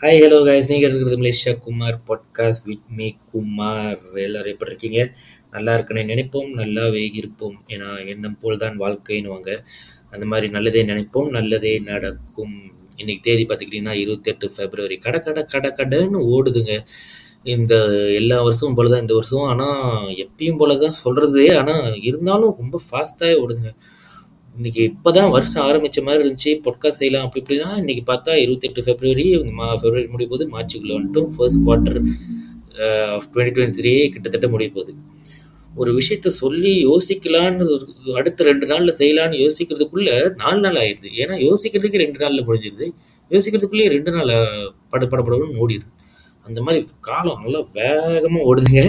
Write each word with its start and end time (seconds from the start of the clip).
Hi 0.00 0.18
hello 0.22 0.38
guys 0.46 0.68
நீங்கள் 0.68 0.90
இருக்கிறது 0.90 1.16
Malaysia 1.20 1.52
Kumar 1.58 1.96
podcast 2.08 2.64
with 2.64 2.82
me 2.88 3.06
Kumar. 3.30 4.00
எல்லாரும் 4.14 4.52
எப்படி 4.52 4.70
இருக்கீங்க? 4.70 5.14
நல்லா 5.50 5.74
இருக்குன்னு 5.74 6.02
நினைப்போம். 6.02 6.50
நல்லாவே 6.56 7.02
இருப்போம். 7.14 7.64
ஏன்னா 7.68 8.06
எண்ணம் 8.06 8.36
போல் 8.38 8.58
தான் 8.58 8.76
வாழ்க்கைன்னுவாங்க. 8.78 9.50
அந்த 10.10 10.26
மாதிரி 10.26 10.48
நல்லதே 10.50 10.82
நினைப்போம். 10.84 11.30
நல்லதே 11.30 11.78
நடக்கும். 11.78 12.54
இன்னைக்கு 12.96 13.22
தேதி 13.22 13.44
பார்த்துக்கிட்டிங்கன்னா 13.44 13.96
இருபத்தெட்டு 14.02 14.50
ஃபெப்ரவரி 14.56 14.98
கடை 14.98 15.20
கடை 15.20 15.44
கடை 15.44 15.70
கடைன்னு 15.70 16.20
ஓடுதுங்க. 16.34 16.76
இந்த 17.42 17.74
எல்லா 18.12 18.42
வருஷமும் 18.42 18.74
போல 18.74 18.88
தான் 18.88 19.00
இந்த 19.00 19.14
வருஷம். 19.14 19.42
ஆனால் 19.42 20.08
எப்பயும் 20.26 20.56
போல 20.56 20.76
தான் 20.76 21.00
சொல்கிறது 21.04 21.56
ஆனால் 21.58 22.00
இருந்தாலும் 22.02 22.54
ரொம்ப 22.58 22.80
ஃபாஸ்ட்டாகவே 22.90 23.38
ஓடுதுங்க. 23.44 23.72
இன்னைக்கு 24.58 24.82
இப்போதான் 24.90 25.32
வருஷம் 25.34 25.64
ஆரம்பிச்ச 25.68 25.98
மாதிரி 26.04 26.20
இருந்துச்சு. 26.22 26.50
பொட்காஸ்ட் 26.66 27.00
செய்யலாம் 27.00 27.24
அப்படி 27.26 27.40
இப்படின்னா 27.42 27.70
இன்னைக்கு 27.80 28.02
பார்த்தா 28.10 28.34
இருபத்தெட்டு 28.42 28.84
ஃபெப்ரவரி 28.86 29.24
மா 29.58 29.66
ஃபெப்ரவரி 29.80 30.06
முடிய 30.12 30.28
போது 30.30 30.44
மார்ச்சுக்குள்ள 30.54 30.94
வந்துட்டும் 30.98 31.28
first 31.34 31.60
quarter 31.66 31.98
twenty 33.32 33.52
twenty 33.56 33.78
three 33.80 33.92
கிட்டத்தட்ட 34.14 34.48
முடிய 34.54 34.70
போகுது. 34.76 34.92
ஒரு 35.80 35.90
விஷயத்த 35.98 36.32
சொல்லி 36.42 36.72
யோசிக்கலான்னு 36.86 37.66
அடுத்த 38.20 38.44
ரெண்டு 38.50 38.66
நாளில் 38.72 38.96
செய்யலான்னு 39.00 39.42
யோசிக்கிறதுக்குள்ள 39.44 40.10
நாலு 40.42 40.60
நாள் 40.66 40.80
ஆயிடுது. 40.84 41.10
ஏன்னா 41.22 41.36
யோசிக்கிறதுக்கு 41.48 42.02
ரெண்டு 42.04 42.18
நாளில் 42.24 42.46
முடிஞ்சிருது. 42.48 42.88
யோசிக்கிறதுக்குள்ளேயே 43.34 43.92
ரெண்டு 43.96 44.10
நாள் 44.16 44.34
பட 44.92 45.04
பட 45.06 45.38
ஓடிடுது 45.62 45.88
அந்த 46.48 46.60
மாதிரி 46.66 46.80
காலம் 47.08 47.42
நல்லா 47.44 47.60
வேகமாக 47.78 48.48
ஓடுதுங்க. 48.50 48.82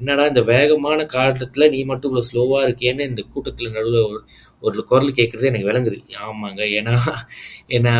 என்னடா 0.00 0.24
இந்த 0.32 0.42
வேகமான 0.52 1.00
காலத்தில் 1.16 1.70
நீ 1.74 1.80
மட்டும் 1.90 2.10
இவ்வளோ 2.10 2.26
ஸ்லோவாக 2.30 2.66
இருக்கேன்னு 2.68 3.08
இந்த 3.10 3.22
கூட்டத்தில் 3.34 3.74
நடுவில் 3.76 4.00
ஒரு 4.10 4.20
ஒரு 4.62 4.82
குரல் 4.90 5.16
கேட்குறது 5.18 5.50
எனக்கு 5.50 5.68
விளங்குது. 5.70 5.98
ஆமாங்க. 6.28 6.62
ஏன்னா 6.78 6.94
ஏன்னா 7.76 7.94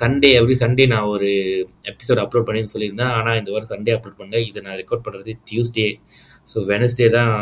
சண்டே 0.00 0.30
எவ்ரி 0.40 0.56
சண்டே 0.62 0.86
நான் 0.94 1.10
ஒரு 1.14 1.30
எபிசோட் 1.92 2.22
அப்லோட் 2.24 2.48
பண்ணின்னு 2.48 2.74
சொல்லியிருந்தேன். 2.74 3.14
ஆனால் 3.18 3.38
இந்த 3.40 3.50
வாரம் 3.54 3.72
சண்டே 3.74 3.94
அப்லோட் 3.96 4.20
பண்ணேன் 4.22 4.46
இதை 4.48 4.62
நான் 4.66 4.80
ரெக்கார்ட் 4.82 5.06
பண்ணுறது 5.08 5.34
டியூஸ்டே 5.50 5.88
ஸோ 6.52 6.58
வெனஸ்டே 6.72 7.08
தான் 7.18 7.34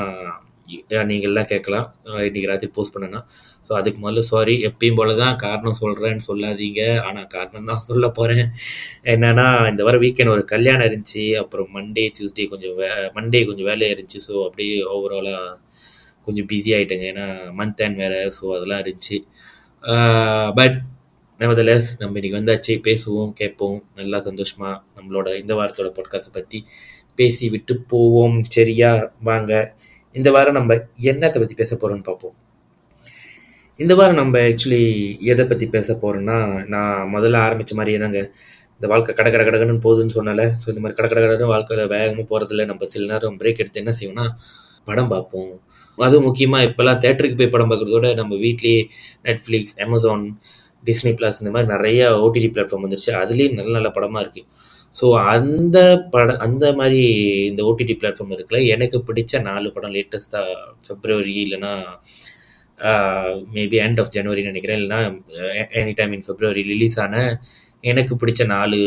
நீங்கள்லாம் 1.11 1.49
கேட்கலாம். 1.53 1.87
இன்றைக்கி 2.07 2.29
இன்னைக்கு 2.31 2.51
ராத்திரி 2.51 2.71
போஸ்ட் 2.77 2.95
பண்ணேன்னா. 2.95 3.21
ஸோ 3.67 3.73
அதுக்கு 3.79 3.99
முதல்ல 4.05 4.23
சாரி 4.31 4.55
எப்பயும் 4.69 4.99
போல 5.01 5.15
தான் 5.23 5.37
காரணம் 5.45 5.79
சொல்கிறேன்னு 5.83 6.25
சொல்லாதீங்க. 6.29 6.83
ஆனால் 7.09 7.29
காரணம் 7.37 7.69
தான் 7.71 7.85
சொல்ல 7.91 8.09
போகிறேன் 8.19 8.45
என்னென்னா 9.13 9.47
இந்த 9.71 9.83
வாரம் 9.89 10.05
வீக்கெண்ட் 10.07 10.35
ஒரு 10.37 10.45
கல்யாணம் 10.55 10.89
இருந்துச்சு. 10.91 11.25
அப்புறம் 11.43 11.71
மண்டே 11.77 12.05
டியூஸ்டே 12.17 12.47
கொஞ்சம் 12.53 12.75
வே 12.81 12.89
மண்டே 13.19 13.43
கொஞ்சம் 13.51 13.69
வேலையாக 13.71 13.95
இருந்துச்சு. 13.97 14.21
ஸோ 14.29 14.35
அப்படியே 14.49 14.77
ஓவராலாக 14.97 15.55
கொஞ்சம் 16.29 16.49
பிஸி 16.53 16.71
ஆகிட்டேங்க 16.77 17.07
ஏன்னா 17.13 17.27
மந்த் 17.61 17.83
அண்ட் 17.87 18.01
வேறு. 18.03 18.21
ஸோ 18.39 18.45
அதெல்லாம் 18.59 18.83
இருந்துச்சு. 18.85 19.19
பட் 20.61 20.79
நெவதலஸ் 21.41 21.89
நம்ம 22.01 22.19
இன்றைக்கி 22.19 22.39
வந்தாச்சு. 22.39 22.75
பேசுவோம் 22.89 23.33
கேட்போம். 23.41 23.79
நல்லா 24.01 24.19
சந்தோஷமாக 24.29 24.77
நம்மளோட 24.99 25.29
இந்த 25.43 25.53
வாரத்தோட 25.59 25.91
பாட்காஸ்ட்டை 25.99 26.33
பற்றி 26.39 26.59
பேசி 27.21 27.45
விட்டு 27.55 27.75
போவோம். 27.93 28.39
சரியா? 28.57 28.91
வாங்க. 29.29 29.53
இந்த 30.19 30.29
வாரம் 30.35 30.59
நம்ம 30.59 30.75
என்னத்தை 31.11 31.39
பற்றி 31.41 31.57
பேச 31.61 31.73
போகிறோம்னு 31.75 32.07
பார்ப்போம். 32.09 32.35
இந்த 33.81 33.93
வாரம் 33.99 34.21
நம்ம 34.21 34.35
ஆக்சுவலி 34.51 34.83
எதை 35.33 35.45
பற்றி 35.51 35.67
பேச 35.75 35.89
போகிறோம்னா 36.03 36.37
நான் 36.75 37.11
முதல்ல 37.15 37.41
ஆரம்பித்த 37.47 37.75
மாதிரியே 37.79 37.99
தாங்க. 38.05 38.21
இந்த 38.79 38.87
வாழ்க்கை 38.93 39.13
கட 39.19 39.29
கட 39.35 39.43
கடகடன்னு 39.49 39.85
போகுதுன்னு 39.87 40.15
சொன்னால 40.19 40.43
ஸோ 40.63 40.67
இந்த 40.73 40.81
மாதிரி 40.83 40.97
கட 40.99 41.07
கட 41.11 41.21
கடன்னு 41.25 41.51
வாழ்க்கையில் 41.53 41.91
வேகமாக 41.95 42.25
போகிறதில்ல 42.31 42.65
நம்ம 42.71 42.87
சில 42.95 43.07
நேரம் 43.13 43.37
பிரேக் 43.41 43.61
எடுத்து 43.63 43.83
என்ன 43.83 43.95
செய்வோம்னா 43.99 44.27
படம் 44.89 45.11
பார்ப்போம். 45.15 45.53
அதுவும் 45.99 46.27
முக்கியமாக 46.29 46.67
இப்போல்லாம் 46.69 47.01
தேட்டருக்கு 47.05 47.39
போய் 47.41 47.53
படம் 47.55 47.71
பார்க்குறதோட 47.73 48.09
நம்ம 48.21 48.35
வீட்லேயே 48.45 48.81
நெட்ஃப்ளிக்ஸ் 49.29 49.75
அமேசான் 49.87 50.25
டிஸ்னி 50.83 51.13
ப்ளஸ் 51.21 51.41
இந்த 51.43 51.53
மாதிரி 51.55 51.69
நிறைய 51.75 52.01
ஓடிடி 52.25 52.49
பிளாட்ஃபார்ம் 52.55 52.85
வந்துருச்சு. 52.87 53.13
அதுலேயும் 53.23 53.57
நல்ல 53.61 53.73
நல்ல 53.79 53.91
படமாக 53.97 54.25
இருக்குது 54.25 54.47
ஸோ 54.99 55.07
அந்த 55.35 55.79
படம் 56.13 56.41
அந்த 56.47 56.67
மாதிரி 56.79 57.01
இந்த 57.51 57.63
ஓடிடி 57.71 57.95
பிளாட்ஃபார்ம் 58.01 58.35
இருக்குல்ல 58.37 58.61
எனக்கு 58.75 58.99
பிடிச்ச 59.09 59.41
நாலு 59.49 59.69
படம் 59.77 59.95
லேட்டஸ்ட்டாக 59.97 60.55
ஃபெப்ரவரி 60.87 61.35
இல்லைன்னா 61.45 61.73
மேபி 63.57 63.77
எண்ட் 63.85 64.01
ஆஃப் 64.03 64.15
ஜனவரின்னு 64.17 64.51
நினைக்கிறேன். 64.53 64.81
இல்லைன்னா 64.81 65.01
any 65.81 65.93
time 65.99 66.15
in 66.17 66.27
February 66.27 66.63
release 66.73 66.97
ஆன 67.05 67.15
எனக்கு 67.85 68.15
பிடிச்ச 68.23 68.43
நாலு 68.55 68.79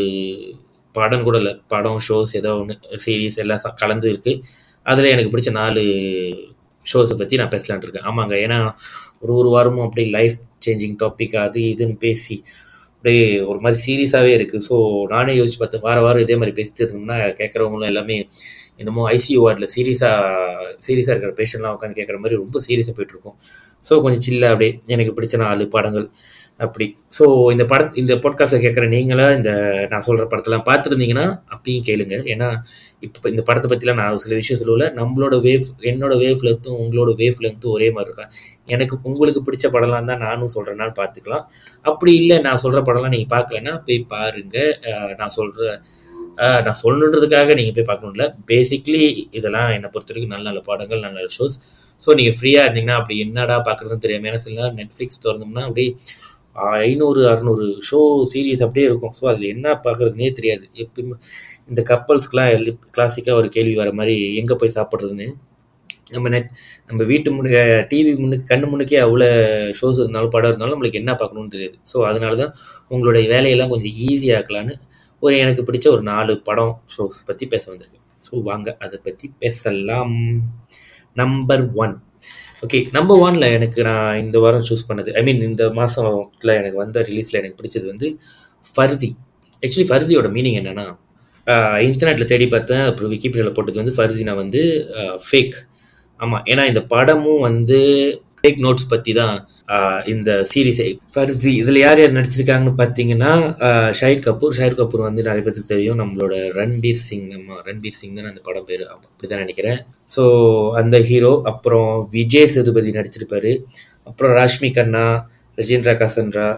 படம் 0.94 1.26
கூட 1.26 1.36
இல்லை. 1.42 1.54
படம் 1.72 2.00
ஷோஸ் 2.08 2.32
ஏதோ 2.40 2.52
ஒன்று 2.60 2.74
சீரீஸ் 3.04 3.36
எல்லாம் 3.44 3.64
கலந்து 3.82 4.08
இருக்கு. 4.12 4.32
அதில் 4.86 5.12
எனக்கு 5.14 5.32
பிடிச்ச 5.32 5.50
நாலு 5.60 5.82
ஷோஸை 6.92 7.14
பற்றி 7.20 7.40
நான் 7.40 7.54
பேசலான் 7.54 7.84
இருக்கேன். 7.86 8.08
ஆமாங்க 8.10 8.34
ஏன்னா 8.46 8.58
ஒரு 9.22 9.32
ஒரு 9.40 9.48
வாரமும் 9.54 9.86
அப்படியே 9.86 10.08
லைஃப் 10.18 10.36
சேஞ்சிங் 10.66 10.96
டாபிக் 11.02 11.36
அது 11.46 11.60
இதுன்னு 11.72 11.96
பேசி 12.06 12.36
அப்படியே 13.04 13.40
ஒரு 13.40 13.58
மாதிரி 13.60 13.78
சீரியஸாகவே 13.86 14.32
இருக்குது 14.38 14.64
ஸோ 14.68 14.76
நானே 15.08 15.32
யோசிச்சு 15.32 15.58
பார்த்தேன் 15.58 15.80
வார 15.80 16.00
வாரம் 16.00 16.22
இதே 16.22 16.36
மாதிரி 16.36 16.52
பேசிட்டு 16.56 16.82
இருந்தோம்னா 16.82 17.16
கேட்குறவங்களும் 17.34 17.86
எல்லாமே 17.86 18.16
என்னமோ 18.76 19.02
ஐசியூ 19.12 19.38
வார்டில் 19.38 19.70
சீரியஸாக 19.76 20.74
சீரியஸாக 20.86 21.14
இருக்கிற 21.14 21.32
பேஷண்ட்லாம் 21.32 21.76
உட்காந்து 21.76 21.98
கேட்குற 22.00 22.18
மாதிரி 22.18 22.36
ரொம்ப 22.36 22.60
சீரியஸாக 22.68 22.94
போயிட்டுருக்கும் 22.96 23.36
ஸோ 23.84 24.02
கொஞ்சம் 24.02 24.24
சில்லாக 24.28 24.50
அப்படியே 24.50 24.80
எனக்கு 24.86 25.14
பிடிச்ச 25.16 25.36
நாலு 25.36 25.68
படங்கள். 25.68 26.06
அப்படி. 26.64 26.86
ஸோ 27.16 27.24
இந்த 27.52 27.64
பட 27.70 27.82
இந்த 28.00 28.12
பாட்காஸ்டை 28.24 28.58
கேட்குற 28.64 28.84
நீங்களா 28.94 29.26
இந்த 29.36 29.50
நான் 29.92 30.04
சொல்கிற 30.06 30.24
படத்தெல்லாம் 30.32 30.64
பார்த்துருந்தீங்கன்னா 30.68 31.26
அப்பயும் 31.54 31.84
கேளுங்க. 31.88 32.16
ஏன்னா 32.32 32.48
இப்போ 33.06 33.28
இந்த 33.32 33.42
படத்தை 33.48 33.68
பற்றிலாம் 33.72 34.00
நான் 34.02 34.20
சில 34.24 34.34
விஷயம் 34.40 34.60
சொல்லல. 34.62 34.88
நம்மளோட 35.00 35.36
வேவ் 35.46 35.66
என்னோட 35.90 36.14
வேவ் 36.24 36.44
லென்த்தும் 36.48 36.78
உங்களோட 36.82 37.12
வேவ் 37.22 37.40
லென்த்தும் 37.46 37.74
ஒரே 37.76 37.88
மாதிரி 37.96 38.10
இருக்கா 38.10 38.26
எனக்கு 38.74 38.96
உங்களுக்கு 39.10 39.42
பிடிச்ச 39.48 39.68
படம்லாம் 39.76 40.10
தான் 40.12 40.24
நானும் 40.26 40.54
சொல்கிறேன்னா 40.56 40.88
பார்த்துக்கலாம். 41.00 41.46
அப்படி 41.90 42.14
இல்லை 42.22 42.38
நான் 42.48 42.62
சொல்கிற 42.64 42.82
படம்லாம் 42.90 43.14
நீங்கள் 43.16 43.34
பார்க்கலன்னா 43.36 43.74
போய் 43.88 44.00
பாருங்கள் 44.14 44.72
நான் 45.22 45.36
சொல்கிற 45.38 45.78
நான் 46.66 46.80
சொல்லணுன்றதுக்காக 46.82 47.54
நீங்கள் 47.58 47.76
போய் 47.76 47.88
பார்க்கணும் 47.88 48.14
இல்லை. 48.16 48.26
பேசிக்லி 48.50 49.02
இதெல்லாம் 49.38 49.70
என்னை 49.76 49.88
பொறுத்த 49.94 50.12
வரைக்கும் 50.12 50.34
நல்ல 50.34 50.46
நல்ல 50.50 50.60
படங்கள் 50.68 51.02
நல்ல 51.04 51.16
நல்ல 51.18 51.32
ஷோஸ் 51.38 51.56
ஸோ 52.02 52.10
நீங்கள் 52.18 52.36
ஃப்ரீயாக 52.38 52.66
இருந்தீங்கன்னா 52.66 52.98
அப்படி 53.00 53.16
என்னடா 53.24 53.56
பார்க்குறதுன்னு 53.66 54.04
தெரியாமல் 54.04 54.28
ஏன்னா 54.30 54.42
சில 54.44 54.54
நேரம் 54.58 54.78
நெட்ஃப்ளிக்ஸ் 54.80 55.20
திறந்தோம்னா 55.24 55.64
அப்படியே 55.66 55.90
ஐநூறு 56.84 57.20
அறநூறு 57.32 57.66
ஷோ 57.88 58.00
சீரீஸ் 58.32 58.64
அப்படியே 58.66 58.86
இருக்கும். 58.90 59.14
ஸோ 59.18 59.24
அதில் 59.32 59.52
என்ன 59.54 59.66
பார்க்குறதுனே 59.84 60.30
தெரியாது. 60.38 60.64
எப்பயுமே 60.84 61.16
இந்த 61.70 61.80
கப்பல்ஸ்க்குலாம் 61.92 62.50
கிளாசிக்காக 62.96 63.36
ஒரு 63.42 63.48
கேள்வி 63.56 63.74
வர 63.82 63.90
மாதிரி 64.00 64.16
எங்கே 64.40 64.56
போய் 64.62 64.76
சாப்பிட்றதுன்னு? 64.78 65.28
நம்ம 66.14 66.28
நெட் 66.34 66.48
நம்ம 66.88 67.02
வீட்டு 67.10 67.28
முன்னுக்கு 67.34 67.60
டிவி 67.90 68.12
முன்னுக்கு 68.22 68.46
கண்ணு 68.52 68.68
முன்னுக்கே 68.70 68.98
அவ்வளோ 69.06 69.28
ஷோஸ் 69.80 70.00
இருந்தாலும் 70.02 70.32
படம் 70.34 70.50
இருந்தாலும் 70.50 70.74
நம்மளுக்கு 70.74 71.00
என்ன 71.02 71.12
பார்க்கணும்னு 71.20 71.54
தெரியாது. 71.54 71.76
ஸோ 71.92 71.98
அதனால 72.10 72.36
தான் 72.42 72.52
உங்களுடைய 72.94 73.24
வேலையெல்லாம் 73.34 73.72
கொஞ்சம் 73.74 73.96
ஈஸியாக்கலான்னு 74.08 74.74
ஒரு 75.22 75.34
எனக்கு 75.44 75.62
பிடிச்ச 75.68 75.86
ஒரு 75.94 76.02
நாலு 76.12 76.32
படம் 76.48 76.74
ஷோஸ் 76.94 77.18
பற்றி 77.30 77.46
பேச 77.54 77.64
வந்திருக்கு 77.72 77.98
ஸோ 78.28 78.42
வாங்க 78.48 78.68
அதை 78.84 78.98
பற்றி 79.06 79.26
பேசலாம். 79.42 80.16
நம்பர் 81.16 81.64
ஒன் 81.84 81.94
ஓகே 82.62 82.78
நம்பர் 82.92 83.20
ஒன்ல 83.20 83.44
எனக்கு 83.52 83.80
நான் 83.82 84.18
இந்த 84.18 84.38
வாரம் 84.38 84.64
சூஸ் 84.68 84.88
பண்ணது 84.88 85.10
ஐ 85.12 85.20
மீன் 85.22 85.38
இந்த 85.42 85.64
மாதத்தில் 85.70 86.52
எனக்கு 86.52 86.76
வந்த 86.76 87.04
ரிலீஸில் 87.08 87.38
எனக்கு 87.40 87.56
பிடிச்சது 87.56 87.86
வந்து 87.86 88.08
ஃபர்சி 88.66 89.08
ஆக்சுவலி 89.62 89.86
ஃபர்சியோட 89.88 90.28
மீனிங் 90.30 90.58
என்னென்னா 90.60 90.84
இன்டர்நெட்டில் 91.80 92.28
தேடி 92.28 92.46
பார்த்தேன் 92.46 92.84
அப்புறம் 92.84 93.10
விக்கிபீடியாவில் 93.10 93.54
போட்டது 93.54 93.80
வந்து 93.80 93.94
ஃபர்சினா 93.96 94.34
வந்து 94.34 94.62
ஃபேக் 95.26 95.56
ஆமாம் 96.20 96.44
ஏன்னா 96.46 96.64
இந்த 96.64 96.82
படமும் 96.86 97.40
வந்து 97.40 97.80
டேக் 98.44 98.60
நோட்ஸ் 98.64 98.86
பற்றி 98.90 99.12
தான் 99.14 99.34
இந்த 100.12 100.30
சீரீஸ் 100.50 100.80
ஃபர்ஸி 101.14 101.50
இதில் 101.60 101.80
யார் 101.82 102.00
யார் 102.00 102.14
நடிச்சிருக்காங்கன்னு 102.16 102.72
பார்த்தீங்கன்னா 102.78 103.32
ஆஹ், 103.66 103.90
ஷாஹித் 103.98 104.24
கபூர். 104.26 104.54
ஷாஹித் 104.58 104.78
கபூர் 104.78 105.02
வந்து 105.06 105.22
நிறைய 105.22 105.42
பேருக்கு 105.44 105.72
தெரியும். 105.72 105.98
நம்மளோட 106.02 106.34
ரன்பீர் 106.58 107.02
சிங் 107.04 107.26
நம்ம 107.34 107.58
ரன்பீர் 107.68 107.98
சிங் 107.98 108.16
தான் 108.18 108.30
அந்த 108.30 108.42
படம் 108.48 108.66
பேர். 108.70 108.84
அப்படி 108.94 109.28
தான் 109.28 109.42
நினைக்கிறேன். 109.44 109.78
ஸோ 110.10 110.22
அந்த 110.80 110.96
ஹீரோ 111.08 111.32
அப்புறம் 111.52 111.88
விஜய் 112.16 112.50
சேதுபதி 112.54 112.96
நடிச்சிருப்பாரு. 112.98 113.52
அப்புறம் 114.06 114.34
ராஷ்மி 114.38 114.70
கண்ணா 114.72 115.04
ரஜேந்திரா 115.58 115.94
கசன்ரா 116.00 116.48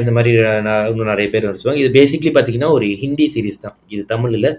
இந்த 0.00 0.10
மாதிரி 0.14 0.30
நான் 0.66 0.86
இன்னும் 0.88 1.10
நிறைய 1.10 1.28
பேர் 1.32 1.46
நடிச்சுவாங்க 1.46 1.80
இது 1.82 1.90
பேசிக்லி 1.96 2.30
பார்த்தீங்கன்னா 2.32 2.70
ஒரு 2.72 2.86
ஹிந்தி 3.02 3.26
சீரிஸ் 3.34 3.62
தான். 3.62 3.76
இது 3.94 4.02
தமிழில். 4.10 4.50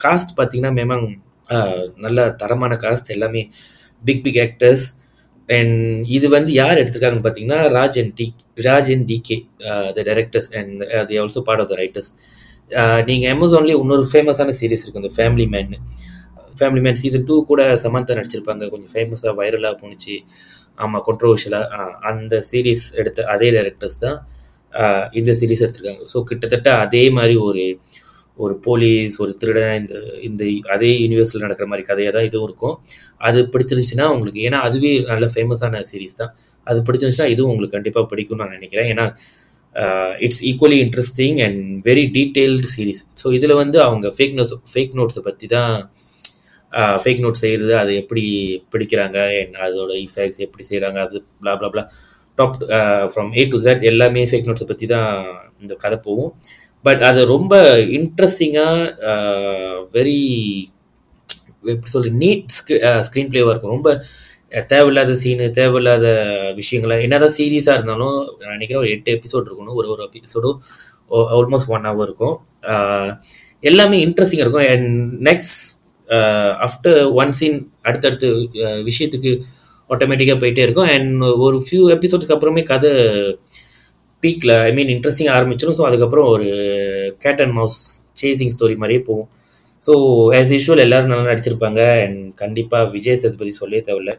காஸ்ட் 0.00 0.32
பார்த்தீங்கன்னா 0.38 0.72
மேமாங் 0.78 1.06
நல்ல 2.04 2.20
தரமான 2.40 2.74
காஸ்ட் 2.82 3.10
எல்லாமே 3.14 3.42
பிக் 4.02 4.22
பிக் 4.24 4.40
ஆக்டர்ஸ் 4.44 4.86
அண்ட் 5.48 5.76
இது 6.16 6.26
வந்து 6.28 6.50
யார் 6.52 6.80
எடுத்திருக்காங்கன்னு 6.82 7.26
பார்த்தீங்கன்னா 7.26 7.60
Raj 7.76 7.98
and 8.02 8.14
D 8.20 8.26
Raj 8.68 8.90
and 8.94 9.06
DK 9.12 9.38
the 9.96 10.04
directors 10.10 10.50
and 10.60 10.82
the 11.10 11.18
also 11.22 11.42
part 11.48 11.62
of 11.64 11.70
the 11.72 11.76
writers 11.82 12.10
நீங்கள் 13.08 13.32
அமேசான்லேயே 13.34 13.76
இன்னொரு 13.82 14.06
ஃபேமஸான 14.12 14.54
சீரிஸ் 14.60 14.84
இருக்கும் 14.84 15.04
இந்த 15.04 15.14
family 15.18 15.46
man 15.54 15.74
family 16.58 16.82
man 16.86 16.98
season 17.02 17.26
two 17.28 17.34
கூட 17.50 17.62
சமந்தா 17.84 18.14
நடிச்சிருப்பாங்க. 18.18 18.64
கொஞ்சம் 18.72 18.92
ஃபேமஸாக 18.94 19.32
வைரலாக 19.40 19.74
போணுச்சு. 19.82 20.14
ஆமாம் 20.78 21.04
கொண்ட்ரவர்ஷியலாக 21.08 21.66
uh, 21.78 21.92
அந்த 22.10 22.34
சீரிஸ் 22.48 22.86
எடுத்த 23.00 23.28
அதே 23.34 23.48
டைரக்டர்ஸ் 23.56 23.98
தான் 24.04 24.18
uh, 24.72 25.02
இந்த 25.18 25.30
சீரிஸ் 25.40 25.62
எடுத்திருக்காங்க. 25.64 26.04
ஸோ 26.12 26.20
கிட்டத்தட்ட 26.30 26.70
அதே 26.84 27.04
மாதிரி 27.18 27.36
ஒரு 27.48 27.64
ஒரு 28.44 28.54
போலீஸ் 28.66 29.14
ஒரு 29.24 29.32
திருடன் 29.40 29.76
இந்த 29.80 29.94
இந்த 30.28 30.44
அதே 30.74 30.90
யூனிவர்ஸில் 31.02 31.44
நடக்கிற 31.46 31.66
மாதிரி 31.70 31.84
கதையாக 31.90 32.12
தான் 32.16 32.26
இதுவும் 32.28 32.46
இருக்கும். 32.48 32.76
அது 33.28 33.38
பிடிச்சிருந்துச்சுன்னா 33.52 34.06
உங்களுக்கு 34.14 34.40
ஏன்னா 34.48 34.58
அதுவே 34.68 34.92
நல்ல 35.12 35.26
ஃபேமஸான 35.34 35.82
சீரிஸ் 35.90 36.20
தான். 36.22 36.32
அது 36.66 36.78
பிடிச்சிருந்துச்சுன்னா 36.88 37.30
இதுவும் 37.34 37.52
உங்களுக்கு 37.52 37.76
கண்டிப்பாக 37.78 38.06
பிடிக்கும்னு 38.12 38.42
நான் 38.44 38.56
நினைக்கிறேன். 38.58 38.88
ஏன்னா 38.94 39.06
it's 40.26 40.42
equally 40.50 40.78
interesting 40.86 41.38
and 41.46 41.62
very 41.88 42.04
detailed 42.16 42.68
series 42.74 43.02
so 43.22 43.26
இதில் 43.38 43.60
வந்து 43.62 43.78
அவங்க 43.86 44.06
ஃபேக் 44.16 44.36
நோட்ஸ் 44.38 44.54
ஃபேக் 44.72 44.94
நோட்ஸை 45.00 45.22
பற்றி 45.28 45.48
தான் 45.56 45.72
ஃபேக் 47.02 47.22
நோட்ஸ் 47.24 47.42
செய்கிறது 47.44 47.74
அது 47.80 47.92
எப்படி 48.02 48.24
பிடிக்கிறாங்க 48.72 49.18
and 49.40 49.52
அதோட 49.66 49.92
இஃபெக்ட்ஸ் 50.06 50.40
எப்படி 50.46 50.64
செய்கிறாங்க 50.70 50.98
அது 51.06 51.18
blah 51.40 51.52
blah 51.60 51.70
blah 51.74 51.86
top 52.38 52.56
from 53.12 53.30
A 53.40 53.42
to 53.52 53.58
Z 53.66 53.82
எல்லாமே 53.90 54.22
ஃபேக் 54.30 54.48
நோட்ஸை 54.48 54.66
பற்றி 54.70 54.86
தான் 54.94 55.10
இந்த 55.62 55.74
கதை 55.84 55.98
போகும். 56.06 56.32
பட் 56.84 57.02
அது 57.08 57.20
ரொம்ப 57.34 57.54
இன்ட்ரெஸ்டிங்காக 57.98 59.08
வெரி 59.96 60.18
எப்படி 61.72 61.92
சொல்லி 61.94 62.10
நீட் 62.22 62.56
ஸ்க்ரீன் 63.06 63.30
பிளேவாக 63.30 63.52
இருக்கும். 63.52 63.74
ரொம்ப 63.76 63.90
தேவையில்லாத 64.72 65.14
சீனு 65.22 65.46
தேவையில்லாத 65.58 66.06
விஷயங்களை 66.60 66.96
என்னதான் 67.06 67.34
சீரியஸாக 67.38 67.76
இருந்தாலும் 67.78 68.18
நான் 68.40 68.54
நினைக்கிறேன் 68.56 68.82
ஒரு 68.82 68.92
எட்டு 68.96 69.14
எபிசோட் 69.16 69.48
இருக்கணும் 69.48 69.78
ஒரு 69.80 69.88
ஒரு 69.94 70.02
எபிசோடும் 70.08 70.58
ஆல்மோஸ்ட் 71.38 71.72
ஒன் 71.74 71.88
ஹவர் 71.88 72.06
இருக்கும். 72.08 72.36
எல்லாமே 73.70 73.98
இன்ட்ரெஸ்டிங்காக 74.06 74.46
இருக்கும். 74.46 74.68
And 74.74 74.88
next 75.28 75.64
after 76.66 77.00
one 77.22 77.32
scene 77.38 77.58
அடுத்தடுத்து 77.88 78.28
விஷயத்துக்கு 78.90 79.32
ஆட்டோமேட்டிக்காக 79.90 80.38
போயிட்டே 80.42 80.64
இருக்கும். 80.66 80.90
அண்ட் 80.94 81.22
ஒரு 81.46 81.58
ஃபியூ 81.64 81.82
எபிசோட்ஸ்க்கு 81.96 82.36
அப்புறமே 82.36 82.62
கதை 82.72 82.92
பீக்கில் 84.22 84.54
ஐ 84.68 84.70
மீன் 84.76 84.90
இன்ட்ரெஸ்டிங் 84.94 85.30
ஆரம்பிச்சிடும் 85.36 85.76
ஸோ 85.78 85.84
அதுக்கப்புறம் 85.88 86.28
ஒரு 86.34 86.48
cat 87.24 87.42
and 87.44 87.56
mouse 87.58 87.78
chasing 88.22 88.52
story 88.54 88.76
மாதிரியே 88.82 89.02
போகும். 89.08 89.28
ஸோ 89.82 89.92
ஆஸ் 90.38 90.52
யூஷுவல் 90.56 90.82
எல்லாரும் 90.84 91.10
நல்லா 91.12 91.26
நடிச்சிருப்பாங்க. 91.32 91.80
அண்ட் 92.04 92.20
கண்டிப்பாக 92.42 92.90
விஜய் 92.94 93.20
சேதுபதி 93.22 93.52
சொல்லவே 93.60 93.82
தேவையில்ல. 93.88 94.12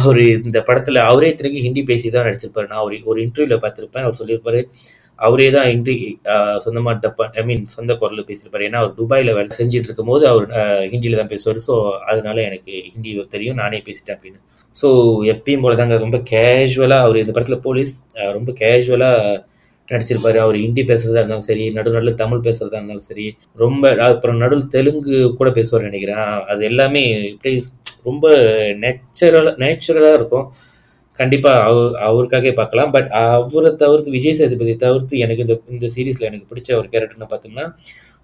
அவர் 0.00 0.20
இந்த 0.48 0.60
படத்தில் 0.68 1.00
அவரே 1.10 1.30
இத்தனைக்கு 1.32 1.64
ஹிந்தி 1.66 1.82
பேசி 1.90 2.06
தான் 2.14 2.26
நடிச்சிருப்பாரு. 2.28 2.68
நான் 2.72 2.84
ஒரு 2.86 2.96
ஒரு 3.10 3.18
இன்டர்வியூவில் 3.26 3.62
பார்த்துருப்பேன். 3.64 4.06
அவர் 4.06 4.20
சொல்லியிருப்பாரு 4.20 4.60
அவரே 5.18 5.48
தான் 5.56 5.66
ஹிண்டி 5.72 5.94
சொந்தமாக 6.64 6.96
டப்பா 7.04 7.24
ஐ 7.40 7.42
மீன் 7.48 7.64
சொந்த 7.76 7.92
குரலில் 8.00 8.28
பேசியிருப்பார். 8.30 8.66
ஏன்னா 8.68 8.80
அவர் 8.82 8.94
துபாயில் 9.00 9.30
வேலை 9.38 9.50
செஞ்சுட்டு 9.60 9.88
இருக்கும் 9.88 10.10
போது 10.12 10.24
அவர் 10.32 10.46
ஹிந்தியில் 10.92 11.20
தான் 11.20 11.32
பேசுவார். 11.34 11.60
ஸோ 11.68 11.74
அதனால 12.10 12.36
எனக்கு 12.48 12.72
ஹிந்தி 12.94 13.12
தெரியும். 13.34 13.58
நானே 13.62 13.80
பேசிட்டேன் 13.88 14.16
அப்படின்னு. 14.16 14.40
ஸோ 14.80 14.88
எப்பயும் 15.34 15.64
போல 15.64 15.74
தாங்க 15.80 15.96
ரொம்ப 16.04 16.18
கேஷுவலாக 16.32 17.06
அவர் 17.06 17.22
இந்த 17.22 17.34
படத்தில் 17.34 17.64
போலீஸ் 17.66 17.92
ரொம்ப 18.36 18.52
கேஷுவலாக 18.62 19.40
நடிச்சிருப்பாரு. 19.88 20.38
அவர் 20.44 20.56
ஹிந்தி 20.64 20.82
பேசுறதா 20.90 21.20
இருந்தாலும் 21.20 21.48
சரி 21.48 21.64
நடு 21.76 21.88
நடுவில் 21.94 22.20
தமிழ் 22.22 22.44
பேசுறதா 22.46 22.78
இருந்தாலும் 22.78 23.08
சரி 23.08 23.26
ரொம்ப 23.62 23.90
அப்புறம் 24.10 24.38
நடுவில் 24.42 24.70
தெலுங்கு 24.76 25.16
கூட 25.40 25.48
பேசுவார் 25.58 25.88
நினைக்கிறேன். 25.88 26.22
அது 26.52 26.62
எல்லாமே 26.70 27.02
இப்படி 27.32 27.52
ரொம்ப 28.08 28.26
நேச்சுரலாக 28.84 29.54
நேச்சுரலாக 29.64 30.18
இருக்கும். 30.20 30.46
கண்டிப்பாக 31.18 31.58
அவர் 31.68 31.92
அவருக்காகவே 32.08 32.52
பார்க்கலாம். 32.60 32.90
பட் 32.96 33.08
அவரை 33.20 33.70
தவிர்த்து 33.82 34.14
விஜய் 34.16 34.38
சேதுபதி 34.40 34.72
தவிர்த்து 34.84 35.20
எனக்கு 35.24 35.44
இந்த 35.46 35.56
இந்த 35.74 35.88
சீரீஸில் 35.96 36.28
எனக்கு 36.30 36.48
பிடிச்ச 36.52 36.70
ஒரு 36.80 36.88
கேரக்டர்னு 36.94 37.28
பார்த்தோம்னா 37.32 37.66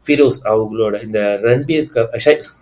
ஃபிரோஸ் 0.02 0.38
அவங்களோட 0.50 0.94
இந்த 1.06 1.20
ரன்பீர் 1.46 1.88
கப் 1.94 2.14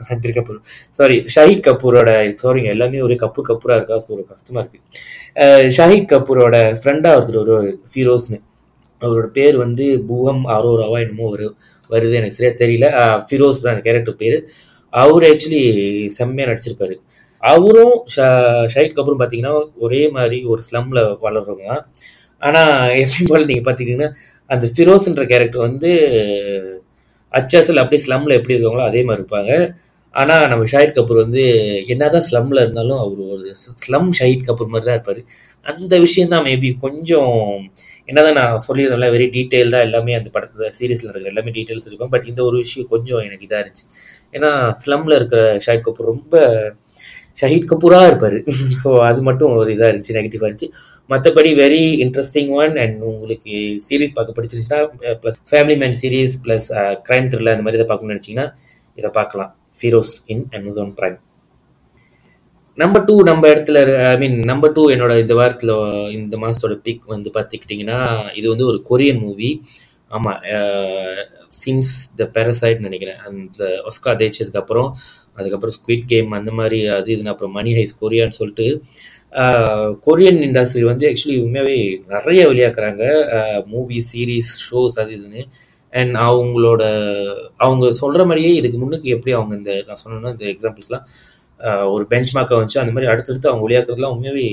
ரன்பீர் 0.08 0.36
கபூர். 0.38 0.58
சாரி 0.98 1.16
ஷாஹித் 1.34 1.64
கபூரோட 1.68 2.10
சாரிங்க 2.42 2.70
எல்லாமே 2.76 3.00
ஒரே 3.06 3.16
கப்பூர் 3.24 3.48
கப்பூராக 3.50 3.78
இருக்கா? 3.80 3.98
ஸோ 4.04 4.10
ஒரு 4.16 4.24
கஷ்டமாக 4.32 4.62
இருக்குது 4.64 5.74
ஷாஹித் 5.78 6.10
கபூரோட 6.12 6.56
ஃப்ரெண்டாக 6.80 7.18
ஒருத்தர் 7.18 7.42
ஒரு 7.44 7.56
ஃபிரோஸ்னு 7.92 8.38
அவரோட 9.02 9.26
பேர் 9.38 9.56
வந்து 9.64 9.84
பூகம் 10.08 10.42
அரோராவா 10.56 10.98
என்னமோ 11.04 11.26
வரு 11.34 11.46
வருது 11.90 12.14
எனக்கு 12.20 12.36
சரியாக 12.38 12.56
தெரியல. 12.62 12.86
ஃபிரோஸ் 13.26 13.62
தான் 13.64 13.72
அந்த 13.74 13.84
கேரக்டர் 13.86 14.20
பேர். 14.22 14.38
அவர் 14.92 15.24
ஆக்சுவலி 15.30 15.62
செம்மையாக 16.16 16.50
நடிச்சிருப்பாரு. 16.50 16.94
அவரும் 17.38 18.04
ஷா- 18.16 18.68
கபூரும் 18.74 19.18
பார்த்தீங்கன்னா 19.18 19.70
ஒரே 19.76 20.08
மாதிரி 20.08 20.44
ஒரு 20.44 20.62
ஸ்லம்ல 20.70 21.16
வளர்றவங்க. 21.22 21.66
தான் 21.66 21.92
ஆனால் 22.38 22.90
எப்படி 22.90 23.24
போல 23.26 23.44
நீங்கள் 23.44 23.74
பார்த்துக்கிட்டிங்கன்னா 23.74 24.12
அந்த 24.46 24.68
ஃபிரோஸ்ன்ற 24.76 25.26
கேரக்டர் 25.26 25.60
வந்து 25.60 25.90
அச்சாசில் 27.32 27.76
அப்படியே 27.76 28.08
ஸ்லம்ல 28.08 28.32
எப்படி 28.32 28.54
இருக்காங்களோ 28.54 28.84
அதே 28.84 29.02
மாதிரி 29.02 29.26
இருப்பாங்க. 29.26 29.70
ஆனால் 30.10 30.48
நம்ம 30.48 30.64
ஷாஹித் 30.64 30.96
கபூர் 30.96 31.14
வந்து 31.14 31.44
என்னதான் 31.86 32.22
ஸ்லம்ல 32.30 32.54
இருந்தாலும் 32.54 32.98
அவர் 32.98 33.18
ஒரு 33.18 33.54
ஸ்லம் 33.88 34.08
ஷாஹித் 34.20 34.42
கபூர் 34.46 34.66
மாதிரி 34.66 34.90
தான் 34.90 34.94
இருப்பார். 34.94 35.22
அந்த 35.62 35.98
விஷயந்தான் 35.98 36.44
மேபி 36.44 36.72
கொஞ்சம் 36.80 37.70
என்னதான் 38.04 38.32
நான் 38.32 38.56
சொல்லியிருந்தேன்ல 38.68 39.10
வெரி 39.10 39.30
டீட்டெயில்டாக 39.30 39.80
எல்லாமே 39.80 40.14
அந்த 40.14 40.30
படத்தில் 40.32 40.72
சீரியஸில் 40.78 41.02
இருக்கிற 41.02 41.20
எல்லாமே 41.20 41.50
டீட்டெயில்ஸ் 41.50 41.86
இருக்கும். 41.86 42.08
பட் 42.08 42.26
இந்த 42.26 42.44
ஒரு 42.44 42.56
விஷயம் 42.56 42.88
கொஞ்சம் 42.88 43.18
எனக்கு 43.18 43.46
இதாக 43.46 43.58
இருந்துச்சு. 43.58 43.86
ஏன்னா 44.34 44.74
ஸ்லம்ல 44.86 45.14
இருக்கிற 45.14 45.56
ஷாஹித் 45.56 45.82
கபூர் 45.84 46.02
ரொம்ப 46.02 46.72
ஷஹீத் 47.40 47.68
கபூராக 47.72 48.08
இருப்பார். 48.10 48.38
ஸோ 48.80 48.88
அது 49.08 49.20
மட்டும் 49.28 49.52
ஒரு 49.60 49.70
இதாக 49.76 49.90
இருந்துச்சு 49.90 50.16
நெகட்டிவாக 50.18 50.48
இருந்துச்சு. 50.48 50.70
மற்றபடி 51.10 51.50
வெரி 51.62 51.84
இன்ட்ரெஸ்டிங் 52.04 52.50
ஒன் 52.62 52.74
அண்ட் 52.82 52.98
உங்களுக்கு 53.10 53.52
சீரிஸ் 53.86 54.16
பார்க்க 54.16 54.36
பிடிச்சிருச்சுன்னா 54.38 54.80
plus 55.22 55.38
family 55.52 55.76
man 55.82 55.96
series 56.00 56.36
plus 56.46 56.68
crime 57.06 57.30
thriller 57.32 57.56
அந்த 57.56 57.66
மாதிரி 57.66 57.80
இதை 57.80 57.88
பார்க்கணும்னு 57.90 58.16
நினச்சிங்கன்னா 58.16 58.48
இதை 58.98 59.10
பார்க்கலாம். 59.20 59.50
Farzi 59.78 60.14
in 60.34 60.44
Amazon 60.58 60.94
Prime 61.00 61.18
number 62.78 63.04
two 63.06 63.14
நம்ம 63.28 63.44
இடத்துல 63.52 63.78
ஐ 64.10 64.16
மீன் 64.22 64.36
நம்பர் 64.50 64.74
டூ 64.76 64.82
என்னோட 64.94 65.12
இந்த 65.22 65.34
வாரத்தில் 65.38 65.72
இந்த 66.16 66.36
மாதத்தோட 66.42 66.74
பிக் 66.86 67.06
வந்து 67.14 67.28
பார்த்துக்கிட்டிங்கன்னா 67.36 67.98
இது 68.40 68.46
வந்து 68.52 68.66
ஒரு 68.70 68.78
கொரியன் 68.90 69.22
மூவி 69.24 69.50
ஆமாம் 70.16 70.38
சின்ஸ் 71.60 71.94
த 72.20 72.24
பேரசைட் 72.36 72.84
நினைக்கிறேன். 72.86 73.18
அந்த 73.28 73.64
ஒஸ்கா 73.90 74.12
ஜெயிச்சதுக்கப்புறம் 74.20 74.88
அதுக்கப்புறம் 75.38 75.76
ஸ்குவிட் 75.78 76.08
கேம் 76.12 76.36
அந்த 76.38 76.50
மாதிரி 76.58 76.78
அது 76.96 77.12
இதுன்னு 77.14 77.32
அப்புறம் 77.34 77.54
மணி 77.58 77.72
ஹைஸ் 77.78 77.94
கொரியான்னு 78.02 78.38
சொல்லிட்டு 78.40 78.66
கொரியன் 80.06 80.40
இண்டஸ்ட்ரி 80.46 80.82
வந்து 80.90 81.06
ஆக்சுவலி 81.08 81.38
உண்மையாகவே 81.44 81.78
நிறைய 82.14 82.42
வெளியாக்குறாங்க. 82.50 83.02
மூவி 83.72 83.98
சீரீஸ் 84.10 84.52
ஷோஸ் 84.66 84.96
அது 85.02 85.12
இதுன்னு. 85.18 85.42
அண்ட் 85.92 86.16
அவங்களோட 86.28 86.82
அவங்க 87.56 87.84
சொல்கிற 88.00 88.22
மாதிரியே 88.24 88.50
இதுக்கு 88.60 88.78
முன்னுக்கு 88.78 89.08
எப்படி 89.16 89.32
அவங்க 89.36 89.54
இந்த 89.60 89.72
நான் 89.88 90.00
சொன்னேன்னா 90.02 90.32
இந்த 90.36 90.46
எக்ஸாம்பிள்ஸ்லாம் 90.54 91.06
ஒரு 91.94 92.04
பெஞ்ச் 92.10 92.34
மார்க்கை 92.36 92.58
வச்சு 92.58 92.82
அந்த 92.82 92.92
மாதிரி 92.92 93.10
அடுத்தடுத்து 93.12 93.50
அவங்க 93.50 93.64
வெளியாக்குறதுலாம் 93.66 94.14
உண்மையாகவே 94.16 94.48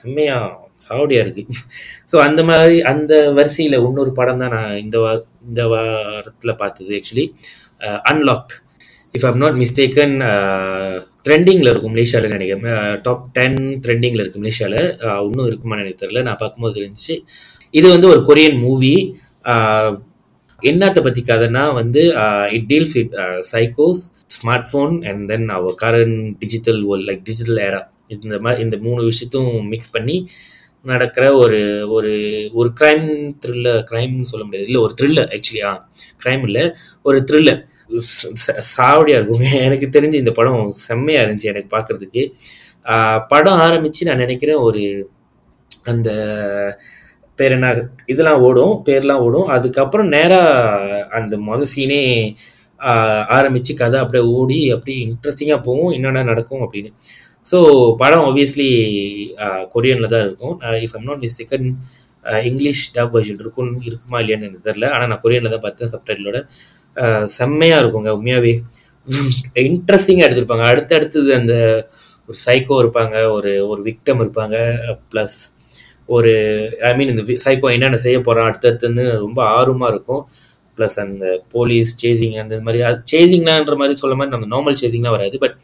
செம்மையாக 0.00 0.48
சாவடியாக 0.86 1.24
இருக்குது 1.24 1.56
ஸோ 2.12 2.16
அந்த 2.26 2.40
மாதிரி 2.44 2.76
அந்த 2.92 3.14
வரிசையில் 3.38 3.78
இன்னொரு 3.80 4.12
படம் 4.12 4.42
தான் 4.42 4.54
நான் 4.56 4.74
இந்த 4.76 4.98
வா 4.98 5.12
இந்த 5.48 5.62
வாரத்தில் 5.66 6.60
பார்த்தது 6.62 6.92
actually 6.98 7.26
unlocked 8.04 8.54
if 9.14 9.26
I'm 9.28 9.40
not 9.42 9.56
mistaken 9.62 10.14
ட்ரெண்டிங்கில் 11.26 11.70
இருக்கும் 11.70 11.94
மலேசியாவில் 11.94 12.34
நினைக்கிறேன்? 12.34 12.76
டாப் 13.06 13.24
டென் 13.38 13.58
ட்ரெண்டிங்கில் 13.84 14.22
இருக்கும் 14.22 14.44
மலேசியாவில் 14.44 14.82
uh, 15.06 15.18
இன்னும் 15.26 15.48
இருக்குமான்னு 15.50 15.82
எனக்கு 15.84 16.02
தெரியல. 16.02 16.22
நான் 16.28 16.40
பார்க்கும்போது 16.42 16.78
இருந்துச்சு 16.82 17.16
இது 17.74 17.86
வந்து 17.94 18.08
ஒரு 18.12 18.22
கொரியன் 18.30 18.58
மூவி 18.66 18.94
uh, 19.52 19.90
என்னத்தை 20.62 21.00
பற்றி 21.04 21.20
கதைன்னா 21.28 21.62
வந்து 21.80 22.00
it 22.56 22.66
deals 22.70 22.94
with 22.98 23.14
சைக்கோஸ் 23.52 24.02
smart 24.36 24.66
phone 24.70 24.94
and 25.10 25.22
then 25.30 25.46
our 25.56 25.76
current 25.84 26.18
digital 26.42 26.80
world 26.88 27.08
like 27.10 27.22
digital 27.28 27.60
era 27.66 27.80
இந்த 28.16 28.38
மாதிரி 28.44 28.62
இந்த 28.66 28.76
மூணு 28.86 29.00
விஷயத்தும் 29.10 29.52
மிக்ஸ் 29.72 29.94
பண்ணி 29.96 30.16
நடக்கிற 30.84 31.24
ஒரு 31.42 31.60
ஒரு 31.96 32.12
ஒரு 32.60 32.68
க்ரைம் 32.78 33.06
த்ரில்லர் 33.42 33.80
க்ரைம்னு 33.90 34.30
சொல்ல 34.30 34.44
முடியாது. 34.46 34.68
இல்லை 34.68 34.80
ஒரு 34.86 34.94
த்ரில்லர் 34.98 35.30
ஆக்சுவலி 35.36 35.62
ஆ 35.70 35.72
க்ரைம் 36.24 36.44
இல்லை 36.48 36.64
ஒரு 37.08 37.18
த்ரில்லர் 37.30 37.60
சாவடியாக 38.72 39.18
இருக்கும் 39.20 39.44
எனக்கு 39.68 39.86
தெரிஞ்சு 39.96 40.22
இந்த 40.22 40.32
படம் 40.38 40.62
செம்மையாக 40.86 41.24
இருந்துச்சு 41.26 41.52
எனக்கு 41.52 41.70
பார்க்குறதுக்கு 41.76 42.22
படம் 43.32 43.60
ஆரம்பித்து 43.66 44.08
நான் 44.08 44.22
நினைக்கிறேன் 44.24 44.62
ஒரு 44.68 44.82
அந்த 45.90 46.10
பேர் 47.38 47.54
என்ன 47.56 47.68
இதெல்லாம் 48.12 48.42
ஓடும் 48.46 48.74
பேர்லாம் 48.86 49.22
ஓடும். 49.26 49.50
அதுக்கப்புறம் 49.56 50.08
நேராக 50.14 51.04
அந்த 51.18 51.34
மொதல் 51.48 51.70
சீனே 51.74 52.00
ஆரம்பித்து 53.36 53.72
கதை 53.80 53.96
அப்படியே 54.02 54.24
ஓடி 54.38 54.58
அப்படி 54.74 54.94
இன்ட்ரெஸ்டிங்காக 55.06 55.60
போகும் 55.68 55.94
என்னென்ன 55.96 56.24
நடக்கும் 56.30 56.62
அப்படின்னு. 56.66 56.90
ஸோ 57.46 57.58
படம் 58.02 58.24
ஆப்வியஸ்லி 58.28 58.68
கொரியனில் 59.74 60.12
தான் 60.14 60.24
இருக்கும். 60.26 60.54
If 60.86 60.94
I'm 60.98 61.08
not 61.10 61.24
second 61.40 61.68
English 62.50 62.82
dub 62.96 63.14
version 63.16 63.40
இருக்கும் 63.44 63.70
இருக்குமா 63.88 64.18
இல்லையான்னு 64.22 64.48
எனக்கு 64.48 64.68
தெரில 64.68 64.88
ஆனால் 64.94 65.10
நான் 65.12 65.22
கொரியனில் 65.24 65.54
தான் 65.54 65.64
பார்த்தேன் 65.66 65.92
சப்டைட்டிலோட 65.94 66.40
செம்மையாக 67.36 67.82
இருக்குங்க 67.82 68.10
உண்மையாகவே 68.18 68.52
இன்ட்ரெஸ்டிங்காக 69.66 70.26
எடுத்திருப்பாங்க. 70.28 70.66
அடுத்தடுத்தது 70.72 71.30
அந்த 71.40 71.54
ஒரு 72.28 72.38
சைக்கோ 72.46 72.76
இருப்பாங்க 72.82 73.16
ஒரு 73.36 73.52
ஒரு 73.70 73.80
விக்டம் 73.88 74.20
இருப்பாங்க 74.24 74.56
ப்ளஸ் 75.12 75.38
ஒரு 76.08 76.32
ஐ 76.88 76.90
மீன் 76.98 77.12
இந்த 77.14 77.22
சைக்கோ 77.46 77.68
என்னென்ன 77.76 77.98
செய்ய 78.06 78.18
போகிறான் 78.26 78.48
அடுத்தடுத்துன்னு 78.50 79.04
ரொம்ப 79.24 79.40
ஆர்வமாக 79.58 79.92
இருக்கும். 79.92 80.22
ப்ளஸ் 80.76 80.98
அந்த 81.04 81.26
போலீஸ் 81.54 81.90
சேசிங் 82.02 82.36
அந்த 82.42 82.56
மாதிரி 82.66 82.80
அது 82.88 82.98
சேசிங்னான்ற 83.12 83.74
மாதிரி 83.80 83.96
சொல்ல 84.02 84.14
மாதிரி 84.18 84.34
நம்ம 84.36 84.48
நார்மல் 84.54 84.78
சேசிங்லாம் 84.82 85.16
வராது 85.16 85.38
பட் 85.44 85.56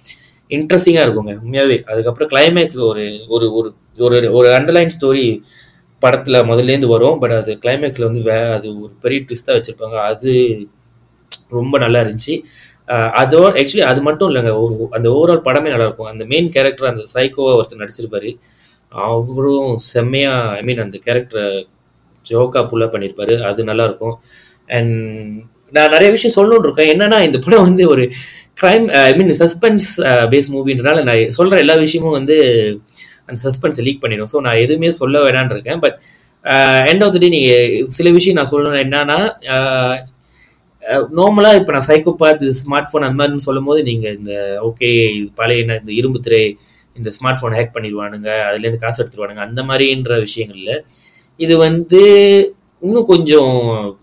இன்ட்ரெஸ்டிங்காக 0.50 1.04
இருக்குங்க 1.06 1.32
உண்மையாகவே 1.44 1.76
அதுக்கப்புறம் 1.90 2.30
கிளைமேக்ஸில் 2.34 2.84
ஒரு 2.90 3.04
ஒரு 3.36 3.46
ஒரு 3.58 3.68
ஒரு 4.06 4.18
ஒரு 4.38 4.48
அண்டர்லைன் 4.58 4.94
ஸ்டோரி 4.96 5.26
படத்தில் 6.02 6.46
முதல்லேருந்து 6.50 6.90
வரும் 6.94 7.18
பட் 7.22 7.34
அது 7.40 7.52
கிளைமேக்ஸில் 7.62 8.08
வந்து 8.08 8.22
வே 8.28 8.36
அது 8.56 8.66
ஒரு 8.84 8.92
பெரிய 9.04 9.20
ட்விஸ்ட்டாக 9.26 9.56
வச்சுருப்பாங்க. 9.58 9.96
அது 10.10 10.32
ரொம்ப 11.58 11.74
நல்லா 11.84 12.00
இருந்துச்சு. 12.04 12.34
அதோ 13.22 13.40
ஆக்சுவலி 13.60 13.84
அது 13.90 14.00
மட்டும் 14.08 14.28
இல்லைங்க. 14.30 14.52
அந்த 14.96 15.08
ஓவரால் 15.16 15.46
படமே 15.48 15.72
நல்லாயிருக்கும் 15.74 16.10
அந்த 16.12 16.24
மெயின் 16.32 16.50
கேரக்டர் 16.56 16.90
அந்த 16.92 17.04
சைக்கோவா 17.14 17.52
ஒருத்தர் 17.58 17.82
நடிச்சிருப்பாரு. 17.82 18.30
அவரும் 19.10 19.72
செம்மையாக 19.92 20.54
ஐ 20.58 20.62
மீன் 20.68 20.82
அந்த 20.84 20.96
கேரக்டரை 21.06 21.46
ஜோக்கா 22.24 22.60
புல்லாக 22.70 22.90
பண்ணியிருப்பாரு 22.94 23.34
அது 23.48 23.68
நல்லாயிருக்கும் 23.70 24.16
அண்ட் 24.76 24.94
நான் 25.76 25.92
நிறைய 25.94 26.10
விஷயம் 26.16 26.36
சொல்லணும்னு 26.38 26.66
இருக்கேன். 26.68 26.90
என்னன்னா 26.94 27.18
இந்த 27.28 27.38
படம் 27.44 27.66
வந்து 27.68 27.84
ஒரு 27.92 28.04
crime 28.60 28.84
I 29.08 29.12
mean 29.18 29.32
suspense 29.42 29.88
base 30.32 30.48
மூவின்றனால 30.54 31.02
நான் 31.08 31.34
சொல்கிற 31.38 31.58
எல்லா 31.64 31.74
விஷயமும் 31.84 32.16
வந்து 32.18 32.36
அந்த 33.28 33.38
சஸ்பென்ஸை 33.46 33.82
லீக் 33.86 34.02
பண்ணிடும். 34.04 34.30
ஸோ 34.32 34.40
நான் 34.46 34.62
எதுவுமே 34.64 34.90
சொல்ல 35.00 35.22
வேணான்னு 35.24 35.54
இருக்கேன். 35.56 35.80
But 35.84 35.96
end 36.90 37.04
of 37.06 37.14
the 37.14 37.20
day 37.22 37.30
நீங்கள் 37.36 37.90
சில 37.98 38.10
விஷயம் 38.18 38.38
நான் 38.38 38.52
சொல்லணும் 38.52 38.84
என்னன்னா 38.86 39.18
நார்மலா 41.18 41.50
இப்போ 41.54 41.72
நான் 41.72 41.88
சைக்கோபாத் 41.90 42.44
ஸ்மார்ட் 42.60 42.90
ஃபோன் 42.90 43.06
அந்த 43.08 43.18
மாதிரி 43.20 43.46
சொல்லும் 43.48 43.64
போது 43.64 43.80
நீங்கள் 43.82 44.16
இந்த 44.18 44.32
ஓகே 44.68 44.88
இது 45.18 45.28
பழைய 45.34 45.62
என்ன 45.62 45.78
இந்த 45.82 45.92
இரும்பு 45.92 46.20
திரை 46.20 46.42
இந்த 46.96 47.10
ஸ்மார்ட் 47.16 47.40
ஃபோன் 47.40 47.56
ஹேக் 47.58 47.74
பண்ணிடுவானுங்க 47.76 48.28
அதுலேருந்து 48.48 48.82
காசு 48.84 49.00
எடுத்துருவானுங்க 49.02 49.42
அந்த 49.48 49.62
மாதிரின்ற 49.62 50.14
விஷயங்கள்ல 50.26 50.74
இது 51.40 51.56
வந்து 51.56 52.02
இன்னும் 52.82 53.08
கொஞ்சம் 53.10 53.56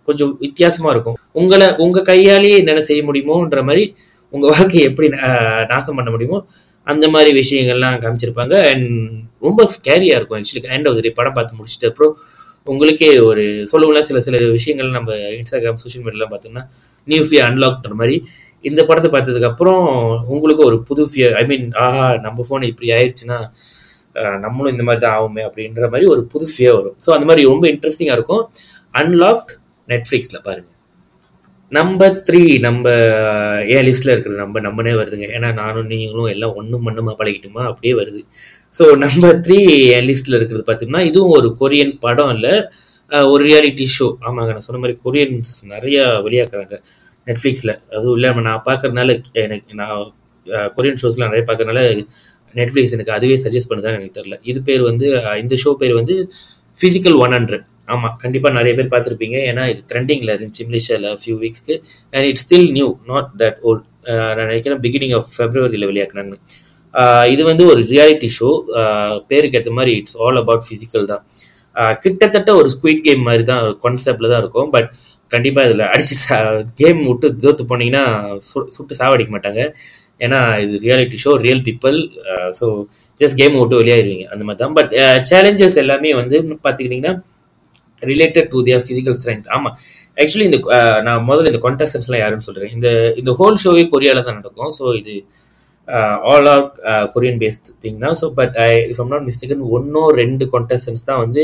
கொஞ்சம் 0.04 0.38
வித்தியாசமா 0.40 0.90
இருக்கும். 0.94 1.18
உங்களை 1.32 1.68
உங்க 1.78 2.02
கையாலேயே 2.02 2.60
என்னென்ன 2.62 2.84
செய்ய 2.90 3.02
முடியுமோன்ற 3.10 3.62
மாதிரி 3.64 3.84
உங்க 4.30 4.46
வாழ்க்கையை 4.48 4.86
எப்படி 4.90 5.10
நாசம் 5.72 5.96
பண்ண 5.96 6.12
முடியுமோ 6.12 6.40
அந்த 6.84 7.10
மாதிரி 7.10 7.32
விஷயங்கள்லாம் 7.42 8.00
காமிச்சிருப்பாங்க. 8.04 8.56
அண்ட் 8.72 8.88
ரொம்ப 9.40 9.68
ஸ்கேரியா 9.76 10.16
இருக்கும் 10.18 10.40
ஆக்சுவலி 10.40 10.72
எண்ட் 10.78 10.90
ஆஃப் 10.90 11.18
படம் 11.20 11.36
பார்த்து 11.38 11.58
முடிச்சிட்டு 11.60 11.90
அப்புறம் 11.92 12.14
உங்களுக்கே 12.68 13.10
ஒரு 13.30 13.44
சொல்லுவோம்ல 13.72 14.02
சில 14.10 14.20
சில 14.28 14.38
விஷயங்கள் 14.58 14.96
நம்ம 14.98 15.16
இன்ஸ்டாகிராம் 15.40 15.82
சோஷியல் 15.84 16.06
மீடியாலாம் 16.06 16.34
பார்த்தோம்னா 16.34 16.64
நியூ 17.08 17.24
ஃபியர் 17.28 17.48
அன்லாக்ன்ற 17.50 17.94
மாதிரி. 18.02 18.16
இந்த 18.70 18.82
படத்தை 18.90 19.10
பார்த்ததுக்கு 19.16 19.50
அப்புறம் 19.52 19.82
உங்களுக்கு 20.34 20.64
ஒரு 20.70 20.78
புது 20.90 21.04
ஃபியர் 21.12 21.34
ஐ 21.42 21.44
மீன் 21.52 21.66
ஆஹா 21.86 22.06
நம்ம 22.26 22.46
ஃபோன் 22.48 22.66
இப்படி 22.72 22.90
ஆயிடுச்சுன்னா 22.98 23.40
நம்மளும் 24.46 24.74
இந்த 24.76 24.84
மாதிரி 24.88 25.02
தான் 25.04 25.16
ஆகுமே 25.20 25.44
அப்படின்ற 25.48 25.88
மாதிரி 25.94 26.08
ஒரு 26.14 26.22
புது 26.34 26.46
ஃபியர் 26.52 26.78
வரும். 26.80 26.98
ஸோ 27.06 27.10
அந்த 27.16 27.26
மாதிரி 27.30 27.44
ரொம்ப 27.52 27.66
இன்ட்ரெஸ்டிங்காக 27.74 28.18
இருக்கும். 28.20 28.44
அன்லாக் 28.94 29.52
நெட்ஃப்ளிக்ஸில் 29.88 30.46
பாருங்க. 30.48 30.70
நம்பர் 31.72 32.16
த்ரீ 32.28 32.42
நம்ம 32.66 32.86
ஏன் 33.76 33.86
லிஸ்ட்ல 33.88 34.14
இருக்கிற 34.14 34.34
நம்ம 34.44 34.62
நம்மனே 34.68 34.94
வருதுங்க. 35.00 35.28
ஏன்னா 35.38 35.50
நானும் 35.62 35.90
நீங்களும் 35.94 36.32
எல்லாம் 36.34 36.58
ஒன்றும் 36.62 36.86
மண்ணுமா 36.88 37.14
பழகிட்டுமா? 37.22 37.64
அப்படியே 37.72 37.94
வருது. 38.02 38.22
ஸோ 38.74 38.84
நம்பர் 39.04 39.38
த்ரீ 39.46 39.58
என் 39.96 40.08
லிஸ்ட்ல 40.10 40.38
இருக்கிறது 40.40 40.66
பார்த்தீங்கன்னா 40.68 41.02
இதுவும் 41.10 41.34
ஒரு 41.38 41.50
கொரியன் 41.62 41.94
படம் 42.06 42.32
இல்லை. 42.36 42.54
ஒரு 43.34 43.42
ரியாலிட்டி 43.50 43.86
ஷோ 43.96 44.08
ஆமாங்க 44.28 44.52
நான் 44.56 44.66
சொன்ன 44.68 44.80
மாதிரி 44.84 44.96
கொரியன்ஸ் 45.06 45.52
நிறைய 45.74 45.98
வெளியாக்குறாங்க 46.28 46.76
நெட்ஃப்ளிக்ஸில் 47.28 47.74
அதுவும் 47.96 48.16
இல்லாமல் 48.18 48.46
நான் 48.48 48.64
பார்க்கறதுனால 48.70 49.10
எனக்கு 49.44 49.78
நான் 49.82 50.00
கொரியன் 50.78 51.00
ஷோஸ்லாம் 51.04 51.32
நிறைய 51.32 51.46
பார்க்கறதுனால 51.50 51.84
நெட்ஃப்ளிக்ஸ் 52.56 52.96
எனக்கு 52.98 53.14
அதுவே 53.18 53.36
சஜஸ்ட் 53.46 53.70
பண்ணுதான்னு 53.70 54.00
எனக்கு 54.00 54.18
தெரில 54.20 54.36
இது 54.52 54.60
பேர் 54.70 54.82
வந்து 54.90 55.06
இந்த 55.44 55.56
ஷோ 55.64 55.72
பேர் 55.84 55.94
வந்து 56.02 56.16
ஃபிசிக்கல் 56.80 57.18
ஒன் 57.24 57.36
ஹண்ட்ரட் 57.38 57.66
ஆமாம் 57.94 58.18
கண்டிப்பாக 58.24 58.54
நிறைய 58.58 58.74
பேர் 58.78 58.92
பார்த்துருப்பீங்க. 58.94 59.38
ஏன்னா 59.50 59.64
இது 59.72 59.82
ட்ரெண்டிங்கில் 59.92 60.34
இருந்துச்சு 60.36 60.66
மலேசியாவில் 60.70 61.18
few 61.22 61.36
வீக்ஸ்க்கு 61.44 61.76
and 62.14 62.28
it's 62.32 62.46
still 62.46 62.70
new 62.78 62.90
not 63.12 63.30
that 63.42 63.58
old 63.70 63.86
நான் 64.38 64.48
நினைக்கிறேன் 64.52 64.82
பிகினிங் 64.86 65.16
ஆஃப் 65.18 65.30
ஃபெப்ரவரியில் 65.36 65.90
வெளியாக்குனாங்க. 65.92 66.36
இது 67.34 67.44
வந்து 67.52 67.64
ஒரு 67.72 67.82
ரியாலிட்டி 67.92 68.30
ஷோ 68.38 68.50
பேருக்கு 69.30 69.58
ஏற்ற 69.60 69.72
மாதிரி 69.72 69.94
இட்ஸ் 70.00 70.18
ஆல் 70.26 70.40
அபவுட் 70.42 70.66
ஃபிசிக்கல் 70.68 71.06
தான். 71.12 71.24
கிட்டத்தட்ட 72.04 72.52
ஒரு 72.60 72.68
ஸ்குவிட் 72.74 73.04
கேம் 73.08 73.24
மாதிரி 73.28 73.44
தான் 73.52 73.64
கான்செப்டில் 73.84 74.32
தான் 74.34 74.42
இருக்கும். 74.44 74.70
பட் 74.76 74.90
கண்டிப்பாக 75.32 75.68
இதில் 75.70 75.86
அடிச்சு 75.94 76.16
கேம் 76.82 77.00
விட்டு 77.08 77.28
தோத்து 77.44 77.64
போனீங்கன்னா 77.72 78.04
சு- 78.50 78.68
சுட்டு 78.76 79.00
சாவடிக்க 79.00 79.32
மாட்டாங்க. 79.36 79.62
ஏன்னா 80.22 80.40
இது 80.66 80.76
reality 80.86 81.18
show 81.24 81.32
real 81.46 81.64
people 81.68 81.98
so 82.60 82.66
just 83.20 83.38
game 83.42 83.56
விட்டு 83.60 83.80
வெளியாயிருவீங்க. 83.82 84.26
அந்த 84.34 84.44
மாதிரி 84.48 84.62
தான். 84.64 84.76
பட் 84.78 84.92
சேலஞ்சஸ் 85.32 85.78
எல்லாமே 85.84 86.12
வந்து 86.22 86.36
பார்த்துக்கிட்டிங்கன்னா 86.66 87.14
related 88.02 88.50
to 88.54 88.60
their 88.68 88.86
physical 88.86 89.18
strength 89.20 89.50
ஆமாம் 89.56 89.76
ஆக்சுவலி 90.18 90.48
இந்த 90.50 90.58
நான் 91.08 91.22
முதல்ல 91.30 91.52
இந்த 91.52 91.62
கான்டெஸ்டன்ஸ்லாம் 91.66 92.22
யாருன்னு 92.24 92.48
சொல்கிறேன் 92.48 92.74
இந்த 92.78 92.88
இந்த 93.22 93.32
ஹோல் 93.40 93.62
ஷோவே 93.64 93.84
கொரியாவில் 93.94 94.28
தான் 94.28 94.40
நடக்கும். 94.40 94.74
ஸோ 94.80 94.86
இது 95.02 95.14
all 96.34 96.50
are 96.54 96.66
Korean 97.14 97.40
based 97.44 97.70
thing 97.84 98.00
தான் 98.06 98.18
so 98.22 98.28
but 98.40 98.56
I 98.66 98.70
if 98.92 99.00
I'm 99.04 99.12
not 99.16 99.26
mistaken 99.30 99.64
ஒன்னோ 99.78 100.04
ரெண்டு 100.22 100.46
கான்டெஸ்டன்ஸ் 100.54 101.08
தான் 101.10 101.22
வந்து 101.26 101.44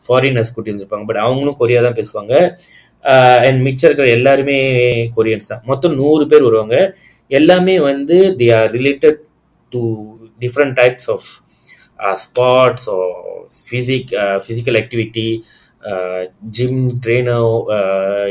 ஃபாரினர்ஸ் 0.00 0.54
கூட்டி 0.54 0.72
வந்திருப்பாங்க 0.72 1.06
பட் 1.10 1.22
அவங்களும் 1.26 1.58
கொரியா 1.60 1.82
தான் 1.88 1.98
பேசுவாங்க. 2.00 2.34
Uh, 3.04 3.38
அண்ட் 3.46 3.60
மிச்சம் 3.66 3.88
இருக்கிற 3.88 4.08
எல்லாருமே 4.16 4.58
கொரியன்ஸ் 5.16 5.48
தான். 5.52 5.62
மொத்தம் 5.70 5.94
நூறு 6.00 6.24
பேர் 6.30 6.44
வருவாங்க. 6.48 6.76
எல்லாமே 7.30 7.74
வந்து 7.88 8.16
they 8.40 8.46
are 8.58 8.68
related 8.76 9.18
to 9.72 9.80
different 10.40 10.74
types 10.80 11.08
of 11.14 11.28
sports 12.22 12.86
physique 13.58 14.12
physical 14.44 14.78
activity 14.82 15.26
gym 16.56 16.80
trainer 17.04 17.48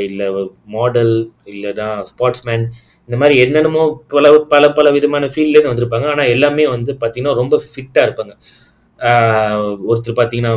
இல்லை 0.07 0.27
மாடல் 0.75 1.13
இல்லைன்னா 1.53 1.89
ஸ்போர்ட்ஸ்மேன் 2.11 2.65
இந்த 3.09 3.17
மாதிரி 3.21 3.35
என்னென்னமோ 3.43 3.83
பல 4.13 4.25
பல 4.53 4.63
பல 4.77 4.87
விதமான 4.97 5.29
ஃபீல்ட்லேருந்து 5.33 5.71
வந்திருப்பாங்க. 5.71 6.07
ஆனால் 6.13 6.31
எல்லாமே 6.35 6.65
வந்து 6.75 6.91
பார்த்தீங்கன்னா 7.01 7.35
ரொம்ப 7.41 7.55
ஃபிட்டாக 7.69 8.05
இருப்பாங்க. 8.07 8.33
ஒருத்தர் 9.91 10.17
பார்த்தீங்கன்னா 10.19 10.53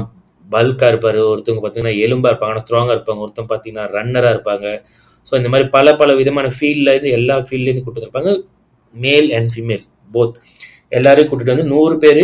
பல்காக 0.46 0.90
இருப்பார் 0.92 1.18
ஒருத்தவங்க 1.32 1.62
பார்த்தீங்கன்னா 1.64 1.96
எலும்பாக 2.06 2.30
இருப்பாங்க 2.32 2.54
ஆனால் 2.54 2.64
ஸ்ட்ராங்காக 2.66 2.96
இருப்பாங்க. 2.96 3.22
ஒருத்தன் 3.26 3.50
பார்த்தீங்கன்னா 3.52 3.86
ரன்னராக 3.96 4.34
இருப்பாங்க. 4.36 4.66
ஸோ 5.26 5.32
இந்த 5.40 5.50
மாதிரி 5.52 5.66
பல 5.76 5.94
பல 6.00 6.10
விதமான 6.20 6.46
ஃபீல்ட்லேருந்து 6.56 7.12
எல்லா 7.18 7.36
ஃபீல்ட்லேருந்து 7.46 7.84
கூப்பிட்டு 7.84 8.08
இருப்பாங்க 8.08 8.32
மேல் 8.94 9.28
அண்ட் 9.36 9.50
ஃபீமேல் 9.54 9.84
போத் 10.10 10.36
எல்லாரையும் 10.98 11.30
கூட்டிட்டு 11.30 11.54
வந்து 11.54 11.70
நூறு 11.74 11.94
பேர் 12.04 12.22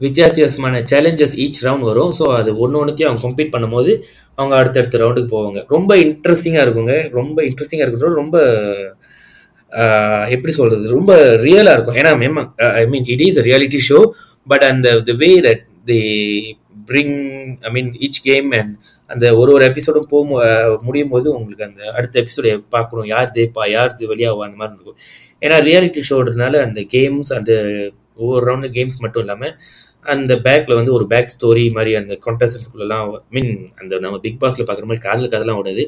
வித்தியாசமான 0.00 0.76
சேலஞ்சஸ் 0.92 1.36
ஈச் 1.44 1.60
ரவுண்ட் 1.66 1.86
வரும். 1.90 2.12
ஸோ 2.18 2.24
அது 2.38 2.50
ஒன்று 2.64 2.80
ஒன்றுத்தையும் 2.80 3.10
அவங்க 3.10 3.22
கம்ப்ளீட் 3.26 3.54
பண்ணும்போது 3.54 3.92
அவங்க 4.38 4.54
அடுத்தடுத்த 4.60 5.02
ரவுண்டுக்கு 5.02 5.30
போவாங்க. 5.36 5.60
ரொம்ப 5.74 5.92
இன்ட்ரெஸ்டிங்காக 6.06 6.64
இருக்குங்க. 6.66 6.94
ரொம்ப 7.18 7.38
இன்ட்ரெஸ்டிங்காக 7.48 7.86
இருக்கிறது 7.86 8.20
ரொம்ப 8.22 8.36
எப்படி 10.34 10.52
சொல்றது? 10.58 10.84
ரொம்ப 10.96 11.12
ரியலாக 11.46 11.76
இருக்கும். 11.76 11.98
ஏன்னா 12.00 12.12
ma'am 12.22 12.40
I 12.80 12.84
mean 12.94 13.06
it 13.14 13.24
is 13.26 13.38
reality 13.48 13.80
show 13.88 14.00
but 14.52 14.64
அந்த 14.70 14.88
the 15.10 15.14
way 15.22 15.30
that 15.46 15.64
they 15.90 16.00
bring 16.90 17.16
I 17.68 17.70
mean 17.76 17.90
each 18.06 18.20
game 18.28 18.50
and 18.60 18.72
அந்த 19.10 19.26
ஒரு 19.40 19.50
ஒரு 19.56 19.64
எபிசோடும் 19.70 20.08
போ 20.12 20.18
முடியும் 20.86 21.12
போது 21.14 21.28
உங்களுக்கு 21.36 21.66
அந்த 21.68 21.82
அடுத்த 21.96 22.20
எபிசோட 22.22 22.54
பார்க்கணும். 22.76 23.08
யார் 23.14 23.34
தேப்பா 23.36 23.64
யார் 23.76 23.94
இது 23.96 24.10
வெளியாகும் 24.12 24.46
அந்த 24.46 24.58
மாதிரி 24.60 24.76
இருக்கும். 24.78 24.98
ஏன்னா 25.44 25.56
ரியாலிட்டி 25.68 26.02
ஷோன்றதுனால 26.08 26.60
அந்த 26.66 26.80
கேம்ஸ் 26.94 27.32
அந்த 27.38 27.52
ஒவ்வொரு 28.22 28.44
ரவுண்டு 28.48 28.68
கேம்ஸ் 28.76 29.02
மட்டும் 29.04 29.24
இல்லாமல் 29.24 29.54
அந்த 30.14 30.32
பேக்கில் 30.46 30.78
வந்து 30.78 30.92
ஒரு 30.96 31.04
பேக் 31.12 31.32
ஸ்டோரி 31.34 31.64
மாதிரி 31.76 31.92
அந்த 32.00 32.14
கான்டெஸ்டன்ஸ்குள்ளெல்லாம் 32.26 33.10
மீன் 33.34 33.52
அந்த 33.80 33.98
நம்ம 34.04 34.18
பிக் 34.24 34.40
பாஸில் 34.42 34.66
பார்க்குற 34.68 34.86
மாதிரி 34.90 35.04
காதல் 35.08 35.32
கதெல்லாம் 35.34 35.60
ஓடாது. 35.62 35.84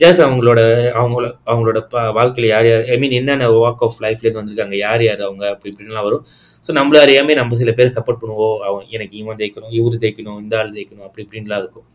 ஜஸ்ட் 0.00 0.22
அவங்களோட 0.24 0.60
அவங்கள 1.00 1.24
அவங்களோட 1.50 1.78
வாழ்க்கையில் 2.18 2.48
யார் 2.52 2.66
யார் 2.70 2.84
ஐ 2.94 2.96
மீன் 3.02 3.14
என்னென்ன 3.20 3.46
வாக் 3.64 3.82
ஆஃப் 3.86 3.96
லைஃப்லேருந்து 4.04 4.40
வந்திருக்காங்க 4.40 4.76
யார் 4.84 5.02
யார் 5.06 5.22
அவங்க 5.28 5.44
அப்படி 5.54 5.70
இப்படின்லாம் 5.72 6.06
வரும். 6.08 6.24
ஸோ 6.66 6.70
நம்மள 6.78 6.98
அறியாமே 7.04 7.34
நம்ம 7.40 7.56
சில 7.62 7.72
பேர் 7.78 7.94
சப்போர்ட் 7.96 8.20
பண்ணுவோம். 8.22 8.56
அவன் 8.68 8.84
எனக்கு 8.96 9.16
இவன் 9.22 9.38
தேய்க்கணும் 9.40 9.72
இவர் 9.78 9.96
தேய்க்கணும் 10.04 10.38
இந்த 10.44 10.54
ஆள் 10.60 10.70
தேய்க்கணும் 10.76 11.06
அப்படி 11.08 11.24
இப்படின்லாம் 11.26 11.62
இருக்கும். 11.64 11.86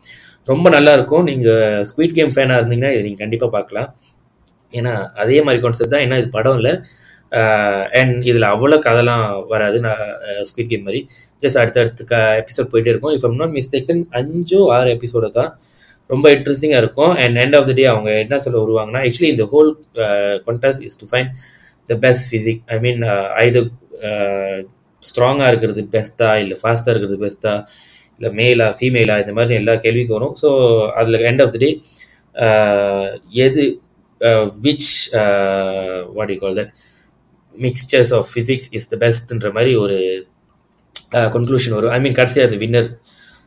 ரொம்ப 0.52 0.66
நல்லா 0.76 0.92
இருக்கும். 0.98 1.24
நீங்கள் 1.30 1.84
ஸ்வீட் 1.90 2.16
கேம் 2.18 2.34
ஃபேனாக 2.36 2.60
இருந்தீங்கன்னா 2.60 2.92
இதை 2.94 3.02
நீங்கள் 3.08 3.24
கண்டிப்பாக 3.24 3.50
பார்க்கலாம். 3.56 3.88
ஏன்னா 4.72 4.94
அதே 5.22 5.38
மாதிரி 5.46 5.60
கான்செப்ட் 5.64 5.94
தான். 5.94 6.04
ஏன்னா 6.06 6.18
இது 6.22 6.30
படம் 6.38 6.58
இல்லை. 6.60 6.74
அண்ட் 8.00 8.16
இதில் 8.30 8.52
அவ்வளோ 8.54 8.76
கதைலாம் 8.86 9.24
வராது. 9.52 9.78
நான் 9.86 10.02
ஸ்குவிட் 10.48 10.72
கேம் 10.72 10.84
மாதிரி. 10.88 11.00
ஜஸ்ட் 11.42 11.60
அடுத்த 11.62 12.04
க 12.10 12.16
எபிசோட் 12.42 12.72
போயிட்டே 12.72 12.92
இருக்கும். 12.94 13.14
இஃப் 13.18 13.26
எம் 13.28 13.38
நாட் 13.42 13.54
மிஸ்டேக்கன் 13.60 14.02
அஞ்சோ 14.20 14.60
ஆறு 14.76 14.90
எபிசோடு 14.96 15.30
தான் 15.38 15.50
ரொம்ப 16.12 16.26
இன்ட்ரெஸ்டிங்காக 16.36 16.82
இருக்கும். 16.84 17.12
And 17.22 17.36
end 17.44 17.56
of 17.58 17.66
the 17.70 17.74
day 17.80 17.84
அவங்க 17.92 18.10
என்ன 18.24 18.38
சொல்ல 18.44 18.56
வருவாங்கன்னா 18.64 19.02
ஆக்சுவலி 19.06 19.30
இந்த 19.34 19.44
whole 19.52 19.70
contest 20.46 20.80
is 20.88 20.98
to 21.02 21.08
find 21.12 21.30
the 21.90 21.96
best 22.04 22.26
physique 22.30 22.62
I 22.74 22.78
mean 22.86 23.02
ஐது 23.44 23.60
ஸ்ட்ராங்காக 25.02 25.50
இருக்கிறது 25.52 25.82
பெஸ்ட்டா 25.94 26.28
இல்லை 26.42 26.56
ஃபாஸ்ட்டாக 26.60 26.92
இருக்கிறது 26.94 27.18
பெஸ்ட்டா 27.24 27.54
இல்லை 28.18 28.30
மேலா 28.40 28.66
ஃபீமேலா 28.78 29.16
இந்த 29.22 29.32
மாதிரி 29.38 29.54
எல்லா 29.60 29.74
கேள்விக்கும் 29.84 30.16
வரும். 30.18 30.34
ஸோ 30.42 30.50
அதில் 31.00 31.24
எண்ட் 31.30 31.42
ஆஃப் 31.44 31.52
த 31.54 31.58
டே 31.64 31.70
எது 33.46 33.64
which 34.66 34.90
what 36.18 36.32
you 36.34 36.38
call 36.44 36.56
that 36.60 36.72
mixtures 37.54 38.12
of 38.18 38.28
physics 38.34 38.70
is 38.78 38.88
the 38.92 38.96
பெஸ்ட்ன்ற 39.04 39.50
மாதிரி 39.56 39.72
ஒரு 39.84 39.98
uh, 41.18 41.28
கன்க்ளூஷன் 41.34 41.74
வரும். 41.78 41.92
ஐ 41.96 41.98
மீன் 42.04 42.16
கடைசியாக 42.20 42.48
அது 42.48 42.56
வின்னர் 42.64 42.88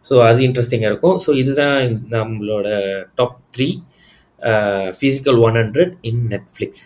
ஸோ 0.08 0.16
அது 0.28 0.40
இன்ட்ரெஸ்டிங்காக 0.48 0.92
இருக்கும். 0.92 1.18
ஸோ 1.26 1.30
இதுதான் 1.42 1.78
நம்மளோட 2.16 2.68
top 3.20 3.38
three 3.56 3.70
physical 4.98 5.40
one 5.48 5.58
hundred 5.62 5.94
in 6.10 6.24
Netflix 6.34 6.86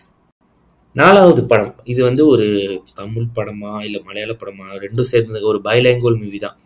நாலாவது 0.96 1.42
படம். 1.50 1.74
இது 1.92 2.00
வந்து 2.08 2.22
ஒரு 2.32 2.46
தமிழ் 3.00 3.28
படமா 3.36 3.72
இல்லை 3.86 4.00
மலையாள 4.08 4.32
படமா 4.40 4.66
ரெண்டும் 4.84 5.10
சேர்ந்த 5.10 5.42
ஒரு 5.50 5.58
பைலாங்குவல் 5.66 6.18
மூவி 6.22 6.38
தான். 6.46 6.56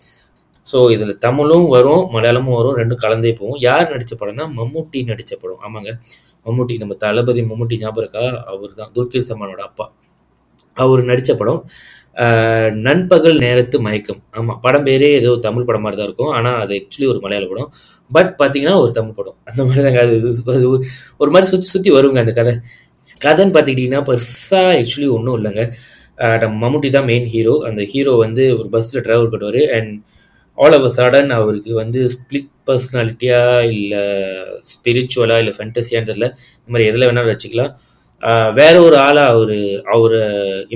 ஸோ 0.67 0.79
இதில் 0.95 1.13
தமிழும் 1.27 1.67
வரும் 1.75 2.05
மலையாளமும் 2.15 2.57
வரும் 2.59 2.77
ரெண்டும் 2.81 3.03
கலந்தே 3.05 3.33
போகும். 3.41 3.61
யார் 3.67 3.93
நடித்த 3.93 4.15
படம்னா 4.21 4.47
மம்முட்டி 4.59 5.01
நடித்த 5.11 5.33
படம். 5.43 5.61
ஆமாங்க. 5.67 5.93
மம்முட்டி 6.47 6.75
நம்ம 6.83 6.95
தளபதி 7.05 7.43
மம்முட்டி 7.51 7.77
ஞாபகம் 7.83 8.03
இருக்கா? 8.05 8.25
அவர் 8.53 8.73
தான் 8.81 8.91
துல்கீர் 8.97 9.29
சமானோட 9.31 9.63
அப்பா. 9.69 9.87
அவர் 10.77 11.03
நடித்த 11.03 11.35
படம் 11.35 11.69
நண்பகல் 12.75 13.37
நேரத்து 13.39 13.81
மயக்கம். 13.81 14.23
ஆமாம் 14.31 14.59
படம் 14.63 14.87
பேரே 14.87 15.01
ஏதோ 15.01 15.37
தமிழ் 15.37 15.65
படம் 15.65 15.81
மாதிரி 15.81 16.01
தான் 16.01 16.07
இருக்கும். 16.07 16.35
ஆனால் 16.35 16.61
அது 16.61 16.75
ஆக்சுவலி 16.75 17.09
ஒரு 17.09 17.21
மலையாள 17.21 17.49
படம். 17.49 17.73
பட் 18.13 18.35
பார்த்தீங்கன்னா 18.39 18.81
ஒரு 18.81 18.93
தமிழ் 18.93 19.13
படம். 19.13 19.37
அந்த 19.45 19.65
மாதிரி 19.65 19.83
தாங்க 19.83 20.01
அது 20.01 20.17
அது 20.47 20.77
ஒரு- 20.77 20.83
மாதிரி 21.19 21.45
சுற்றி 21.45 21.67
சுற்றி 21.67 21.91
வருங்க 21.91 22.19
அந்த 22.19 22.33
கதை. 22.33 22.53
கதைன்னு 23.25 23.49
பார்த்துக்கிட்டிங்கன்னா 23.49 24.03
பெருசாக 24.03 24.87
ஆக்சுவலி 24.91 25.09
ஒன்றும் 25.09 25.45
இல்லைங்க. 25.45 25.73
நம்ம 26.39 26.69
மம்முட்டி 26.69 26.91
தான் 26.91 27.05
மெயின் 27.05 27.27
ஹீரோ 27.27 27.63
அந்த 27.65 27.85
ஹீரோ 27.85 28.13
வந்து 28.13 28.59
ஒரு 28.59 28.69
பஸ்ஸில் 28.69 29.03
ட்ராவல் 29.03 29.29
பண்ணுவார். 29.31 29.67
And 29.67 30.03
all 30.55 30.73
of 30.73 30.99
a 30.99 31.03
sudden 31.03 31.29
அவருக்கு 31.29 31.75
வந்து 31.75 32.07
ஸ்பிளிட் 32.07 32.51
பர்சனாலிட்டியாக 32.67 33.67
இல்லை 33.67 33.99
ஸ்பிரிச்சுவலாக 34.61 35.39
இல்லை 35.39 35.55
ஃபென்டசியான்னு 35.59 36.11
தெரியல. 36.11 36.25
இந்த 36.25 36.35
மாதிரி 36.67 36.87
எதில் 36.87 37.09
வேணாலும் 37.09 37.37
வச்சுக்கலாம். 37.37 37.75
வேற 38.59 38.75
ஒரு 38.87 38.97
ஆளாக 39.07 39.33
அவர் 39.35 39.57
அவரை 39.95 40.21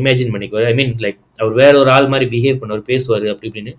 இமேஜின் 0.00 0.32
பண்ணிக்குவார். 0.34 0.66
ஐ 0.72 0.74
மீன் 0.80 0.92
லைக் 1.04 1.18
அவர் 1.42 1.54
வேற 1.62 1.74
ஒரு 1.82 1.90
ஆள் 1.96 2.10
மாதிரி 2.12 2.26
பிஹேவ் 2.34 2.60
பண்ணுவார் 2.62 2.84
பேசுவார் 2.92 3.26
அப்படி 3.32 3.48
இப்படின்னு. 3.50 3.72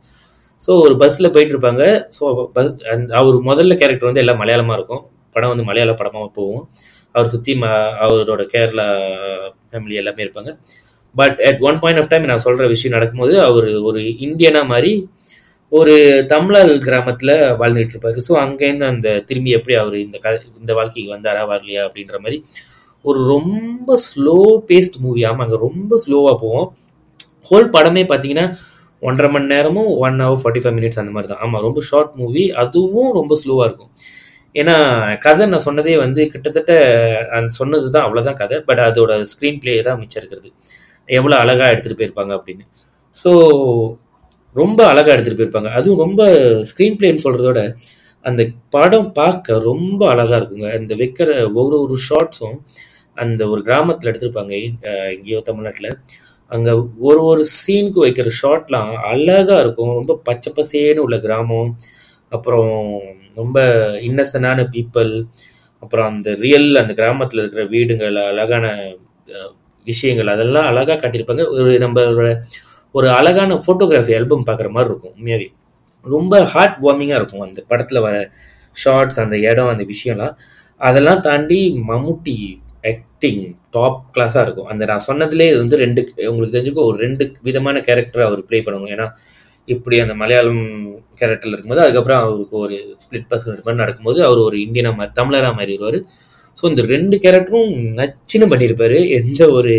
ஸோ 0.62 0.72
ஒரு 0.86 0.96
பஸ்ஸில் 1.02 1.34
போயிட்டு 1.36 1.54
இருப்பாங்க. 1.56 1.84
ஸோ 2.18 2.24
பஸ் 2.58 2.72
அவர் 3.20 3.38
முதல்ல 3.50 3.76
கேரக்டர் 3.82 4.10
வந்து 4.10 4.24
எல்லாம் 4.24 4.42
மலையாளமாக 4.42 4.78
இருக்கும். 4.80 5.04
படம் 5.36 5.52
வந்து 5.54 5.68
மலையாள 5.70 5.94
படமாக 6.02 6.30
போகும். 6.40 6.64
அவர் 7.16 7.32
சுற்றி 7.34 7.54
அவரோட 8.06 8.44
கேரளா 8.54 8.88
ஃபேமிலி 9.70 9.96
எல்லாமே 10.02 10.24
இருப்பாங்க. 10.26 10.52
But 11.16 11.40
at 11.48 11.62
one 11.70 11.80
point 11.82 12.00
of 12.02 12.12
time 12.12 12.30
நான் 12.32 12.46
சொல்கிற 12.48 12.68
விஷயம் 12.74 12.96
நடக்கும்போது 12.98 13.34
அவர் 13.48 13.70
ஒரு 13.90 14.02
இந்தியனா 14.28 14.62
மாதிரி 14.74 14.92
ஒரு 15.72 15.94
தமிழர் 16.34 16.72
கிராமத்தில் 16.86 17.34
வாழ்ந்துட்டு 17.62 17.94
இருப்பாரு. 17.96 18.20
ஸோ 18.28 18.34
அங்கேருந்து 18.46 18.86
அந்த 18.94 19.08
திரும்பி 19.30 19.52
எப்படி 19.58 19.76
அவர் 19.82 19.98
இந்த 20.06 20.18
க 20.26 20.30
இந்த 20.62 20.72
வாழ்க்கைக்கு 20.80 21.16
வந்தாரா 21.16 21.44
வரலையா 21.52 21.82
அப்படின்ற 21.88 22.18
மாதிரி 22.24 22.38
ஒரு 23.06 23.20
ரொம்ப 23.34 23.96
ஸ்லோ 24.08 24.38
பேஸ்ட் 24.70 24.98
மூவி 25.04 25.22
ஆமாங்க 25.30 25.56
ரொம்ப 25.68 25.98
ஸ்லோவாக 26.04 26.36
போவோம் 26.44 26.68
ஹோல் 27.50 27.68
படமே 27.76 28.04
பார்த்தீங்கன்னா 28.12 28.46
ஒன்றரை 29.02 29.30
மணி 29.34 29.48
நேரமும் 29.54 29.92
one 30.06 30.18
hour 30.24 30.42
forty 30.42 30.62
five 30.64 30.76
minutes 30.78 31.00
அந்த 31.02 31.12
மாதிரி 31.14 31.30
தான். 31.32 31.42
ஆமாம் 31.46 31.64
ரொம்ப 31.68 31.80
ஷார்ட் 31.90 32.12
மூவி 32.20 32.44
அதுவும் 32.64 33.12
ரொம்ப 33.20 33.36
ஸ்லோவாக 33.42 33.68
இருக்கும். 33.70 33.92
ஏன்னா 34.56 34.76
கதை 35.26 35.44
நான் 35.52 35.66
சொன்னதே 35.68 35.94
வந்து 36.04 36.22
கிட்டத்தட்ட 36.34 36.72
அந்த 37.38 37.50
சொன்னது 37.60 37.88
தான் 37.96 38.06
அவ்வளோதான் 38.08 38.40
கதை. 38.42 38.58
பட் 38.70 38.82
அதோட 38.88 39.12
ஸ்க்ரீன் 39.32 39.60
பிளே 39.64 39.74
தான் 39.88 40.00
மிச்சம் 40.02 40.22
இருக்கிறது. 40.22 40.50
எவ்வளோ 41.10 41.36
அழகாக 41.44 41.72
எடுத்துகிட்டு 41.74 42.00
போயிருப்பாங்க 42.02 42.34
அப்படின்னு. 42.40 42.66
ஸோ 43.16 43.32
ரொம்ப 44.62 44.80
அழகாக 44.92 45.14
எடுத்துகிட்டு 45.16 45.42
போயிருப்பாங்க. 45.42 45.72
அதுவும் 45.80 46.02
ரொம்ப 46.06 46.22
ஸ்க்ரீன் 46.70 46.98
பிளேன்னு 47.00 47.26
சொல்கிறதோட 47.26 47.62
அந்த 48.26 48.42
படம் 48.76 49.12
பார்க்க 49.20 49.60
ரொம்ப 49.70 50.02
அழகாக 50.14 50.40
இருக்குங்க. 50.42 50.68
அந்த 50.80 50.94
வைக்கிற 51.02 51.30
ஒரு 51.62 51.76
ஒரு 51.84 51.96
ஷார்ட்ஸும் 52.08 52.58
அந்த 53.18 53.42
ஒரு 53.54 53.62
கிராமத்தில் 53.68 54.10
எடுத்திருப்பாங்க 54.12 54.54
இங்கேயோ 54.66 54.94
எங்கேயோ 55.16 55.40
தமிழ்நாட்டில். 55.50 55.90
அங்கே 56.52 56.74
ஒரு 57.08 57.22
ஒரு 57.32 57.44
சீனுக்கு 57.58 58.00
வைக்கிற 58.06 58.30
ஷாட்லாம் 58.42 58.92
அழகாக 59.12 59.60
இருக்கும். 59.64 59.94
ரொம்ப 60.00 60.14
பச்சை 60.28 60.52
பசேன்னு 60.58 61.04
உள்ள 61.06 61.18
கிராமம். 61.26 61.72
அப்புறம் 62.36 62.72
ரொம்ப 63.40 63.58
இன்னசென்டான 64.08 64.66
பீப்புள் 64.76 65.12
அப்புறம் 65.84 66.08
அந்த 66.12 66.30
ரியல் 66.46 66.70
அந்த 66.82 66.94
கிராமத்தில் 67.00 67.42
இருக்கிற 67.42 67.64
வீடுகள் 67.74 68.18
அழகான 68.32 68.66
விஷயங்கள் 69.88 70.34
அதெல்லாம் 70.34 70.68
அழகாக 70.72 70.98
காட்டியிருப்பாங்க. 71.02 71.44
ஒரு 71.58 71.72
நம்மளோட 71.84 72.32
ஒரு 72.96 73.08
அழகான 73.20 73.58
ஃபோட்டோகிராஃபி 73.64 74.14
ஆல்பம் 74.18 74.48
பார்க்குற 74.50 74.70
மாதிரி 74.76 74.92
இருக்கும் 74.92 75.14
உண்மையாகவே 75.18 75.48
ரொம்ப 76.06 76.34
ஹார்ட் 76.54 76.78
வார்மிங்காக 76.86 77.20
இருக்கும் 77.22 77.46
அந்த 77.48 77.60
படத்தில் 77.72 78.06
வர 78.08 78.18
ஷார்ட்ஸ் 78.84 79.20
அந்த 79.24 79.36
இடம் 79.50 79.72
அந்த 79.74 79.84
விஷயம்லாம். 79.94 80.36
அதெல்லாம் 80.82 81.24
தாண்டி 81.28 81.60
மம்முட்டி 81.90 82.36
ஆக்டிங் 82.84 83.44
டாப் 83.76 84.00
கிளாஸாக 84.16 84.44
இருக்கும். 84.46 84.70
அந்த 84.74 84.84
நான் 84.92 85.06
சொன்னதுலேயே 85.10 85.50
இது 85.52 85.60
வந்து 85.64 85.78
ரெண்டு 85.84 86.02
உங்களுக்கு 86.32 86.56
தெரிஞ்சுக்கோ 86.56 86.86
ஒரு 86.90 86.98
ரெண்டு 87.06 87.24
விதமான 87.48 87.80
கேரக்டர் 87.88 88.28
அவர் 88.30 88.42
ப்ளே 88.50 88.60
பண்ணுவோம் 88.68 88.94
ஏன்னா 88.96 89.08
இப்படி 89.68 89.98
அந்த 90.04 90.14
மலையாளம் 90.22 90.64
கேரக்டரில் 91.20 91.56
இருக்கும்போது 91.56 91.84
அதுக்கப்புறம் 91.86 92.22
அவருக்கு 92.26 92.56
ஒரு 92.66 92.78
ஸ்பிளிட் 93.02 93.28
பர்சன் 93.32 93.66
மாதிரி 93.66 93.82
நடக்கும்போது 93.84 94.20
அவர் 94.28 94.40
ஒரு 94.48 94.58
இந்தியனாக 94.66 94.98
மாதிரி 95.00 95.14
தமிழராக 95.20 95.54
மாறிடுவார். 95.60 96.00
ஸோ 96.58 96.64
இந்த 96.72 96.84
ரெண்டு 96.96 97.16
கேரக்டரும் 97.26 97.76
நச்சுன்னு 98.00 98.48
பண்ணியிருப்பார். 98.54 98.98
எந்த 99.20 99.42
ஒரு 99.58 99.76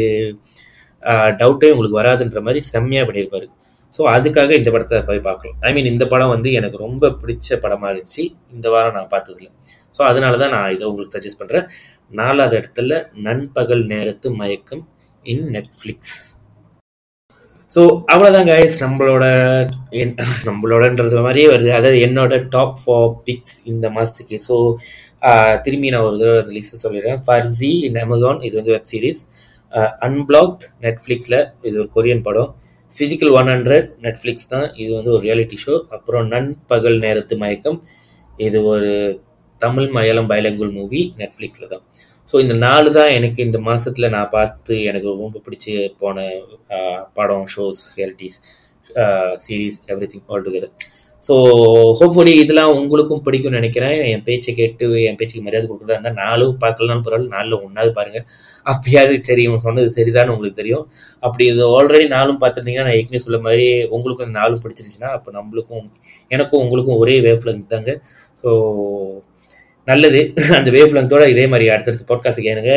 டவுட்டையும் 1.40 1.74
உங்களுக்கு 1.74 2.00
வராதுன்ற 2.00 2.40
மாதிரி 2.46 2.60
செம்மையாக 2.72 3.06
பண்ணியிருப்பார். 3.08 3.46
ஸோ 3.94 4.02
அதுக்காக 4.16 4.50
இந்த 4.60 4.70
படத்தை 4.74 4.98
போய் 5.08 5.26
பார்க்கலாம். 5.28 5.56
ஐ 5.68 5.70
மீன் 5.76 5.88
இந்த 5.94 6.04
படம் 6.12 6.32
வந்து 6.34 6.50
எனக்கு 6.58 6.76
ரொம்ப 6.86 7.10
பிடிச்ச 7.22 7.58
படமாக 7.64 7.90
இருந்துச்சு. 7.92 8.22
இந்த 8.54 8.66
வாரம் 8.74 8.96
நான் 8.98 9.10
பார்த்ததில்ல. 9.14 9.50
ஸோ 9.96 10.00
அதனால 10.10 10.36
தான் 10.42 10.54
நான் 10.56 10.70
இதை 10.74 10.84
உங்களுக்கு 10.90 11.14
சஜஸ்ட் 11.16 11.40
பண்ணுறேன் 11.40 11.66
நாலாவது 12.12 12.56
இடத்துல 12.60 12.92
நண்பகல் 13.26 13.84
நேரத்து 13.86 14.30
மயக்கம் 14.40 14.84
இன் 15.24 15.46
நெட்ஃப்ளிக்ஸ் 15.54 16.16
ஸோ 17.70 17.82
அவ்வளோதான் 18.12 18.48
கைஸ் 18.50 18.74
நம்மளோட 18.82 19.24
என் 20.00 20.12
நம்மளோடன்றது 20.48 21.20
மாதிரியே 21.26 21.46
வருது. 21.52 21.70
அதாவது 21.78 21.98
என்னோட 22.06 22.34
டாப் 22.54 22.80
ஃபார் 22.80 23.08
பிக்ஸ் 23.26 23.56
இந்த 23.72 23.86
மாதத்துக்கு 23.94 24.36
ஸோ 24.48 24.56
திரும்பி 25.64 25.92
நான் 25.94 26.06
ஒரு 26.08 26.16
தடவை 26.20 26.40
அந்த 26.42 26.52
லிஸ்ட் 26.56 26.82
சொல்லிடுறேன். 26.84 27.20
ஃபர்ஸி 27.26 27.70
இன் 27.88 27.98
அமேசான் 28.02 28.40
இது 28.48 28.54
வந்து 28.60 28.74
வெப் 28.76 28.90
சீரிஸ் 28.92 29.22
அன்பிளாக்ட் 30.08 30.64
நெட்ஃப்ளிக்ஸில் 30.86 31.38
இது 31.66 31.74
ஒரு 31.82 31.88
கொரியன் 31.96 32.24
படம். 32.28 32.50
ஃபிசிக்கல் 32.90 33.32
ஒன் 33.40 33.50
ஹண்ட்ரட் 33.54 33.88
நெட்ஃப்ளிக்ஸ் 34.06 34.50
தான். 34.54 34.66
இது 34.82 34.90
வந்து 34.98 35.12
ஒரு 35.16 35.22
ரியாலிட்டி 35.28 35.58
ஷோ 35.64 35.76
அப்புறம் 35.96 36.26
நண்பகல் 36.34 36.98
நேரத்து 37.06 37.36
மயக்கம். 37.44 37.78
இது 38.38 38.58
ஒரு 38.74 38.92
தமிழ் 39.64 39.88
மலையாளம் 39.96 40.30
பைலங்குல் 40.32 40.74
மூவி 40.78 41.02
நெட்ஃப்ளிக்ஸில் 41.20 41.72
தான் 41.74 41.84
ஸோ 42.28 42.36
இந்த 42.44 42.54
நாலு 42.64 42.88
தான் 42.98 43.12
எனக்கு 43.18 43.40
இந்த 43.46 43.58
மாதத்தில் 43.68 44.12
நான் 44.16 44.32
பார்த்து 44.36 44.74
எனக்கு 44.90 45.08
ரொம்ப 45.14 45.40
பிடிச்சி 45.46 45.72
போன 46.02 46.26
படம் 47.18 47.46
shows 47.54 47.82
realities 47.98 48.38
series 49.46 49.78
everything 50.12 50.26
all 50.32 50.44
together 50.46 50.74
so 51.22 51.34
hopefully 51.98 52.32
இதெல்லாம் 52.42 52.72
உங்களுக்கும் 52.76 53.22
பிடிக்கும்னு 53.26 53.58
நினைக்கிறேன். 53.58 53.96
என் 54.12 54.24
பேச்சை 54.28 54.52
கேட்டு 54.60 54.86
என் 55.08 55.18
பேச்சுக்கு 55.18 55.44
மரியாதை 55.46 55.66
கொடுக்குறதா 55.66 55.96
இருந்தால் 55.96 56.18
நாலும் 56.22 56.54
பார்க்கலனாலும் 56.62 57.04
பரவாயில்ல. 57.06 57.34
நாலில் 57.36 57.56
ஒன்றாவது 57.66 57.92
பாருங்கள் 57.98 58.24
அப்பயாவது 58.66 59.18
சரி 59.28 59.42
இவன் 59.48 59.64
சொன்னது 59.66 59.90
சரிதான் 59.96 60.32
உங்களுக்கு 60.34 60.60
தெரியும். 60.62 60.84
அப்படி 61.26 61.44
இது 61.52 61.62
ஆல்ரெடி 61.76 62.06
நாலும் 62.16 62.40
பார்த்துருந்தீங்கன்னா 62.42 62.86
நான் 62.88 62.98
ஏற்கனவே 63.00 63.24
சொல்ல 63.26 63.40
மாதிரி 63.46 63.66
உங்களுக்கும் 63.96 64.28
இந்த 64.28 64.38
நாலும் 64.40 64.62
பிடிச்சிருச்சுன்னா 64.64 65.10
அப்போ 65.18 65.32
நம்மளுக்கும் 65.38 65.86
எனக்கும் 66.30 66.62
உங்களுக்கும் 66.64 67.00
ஒரே 67.04 67.16
வேஃப்ல 67.28 67.54
இருந்தாங்க 67.54 67.92
ஸோ 68.42 68.50
நல்லது. 69.88 70.20
அந்த 70.58 70.68
வேவ் 70.76 70.94
லெங்க்தோட 70.96 71.24
இதே 71.32 71.44
மாதிரி 71.52 71.66
அடுத்தடுத்து 71.74 72.10
பாட்காஸ்ட் 72.10 72.46
கேளுங்க. 72.48 72.72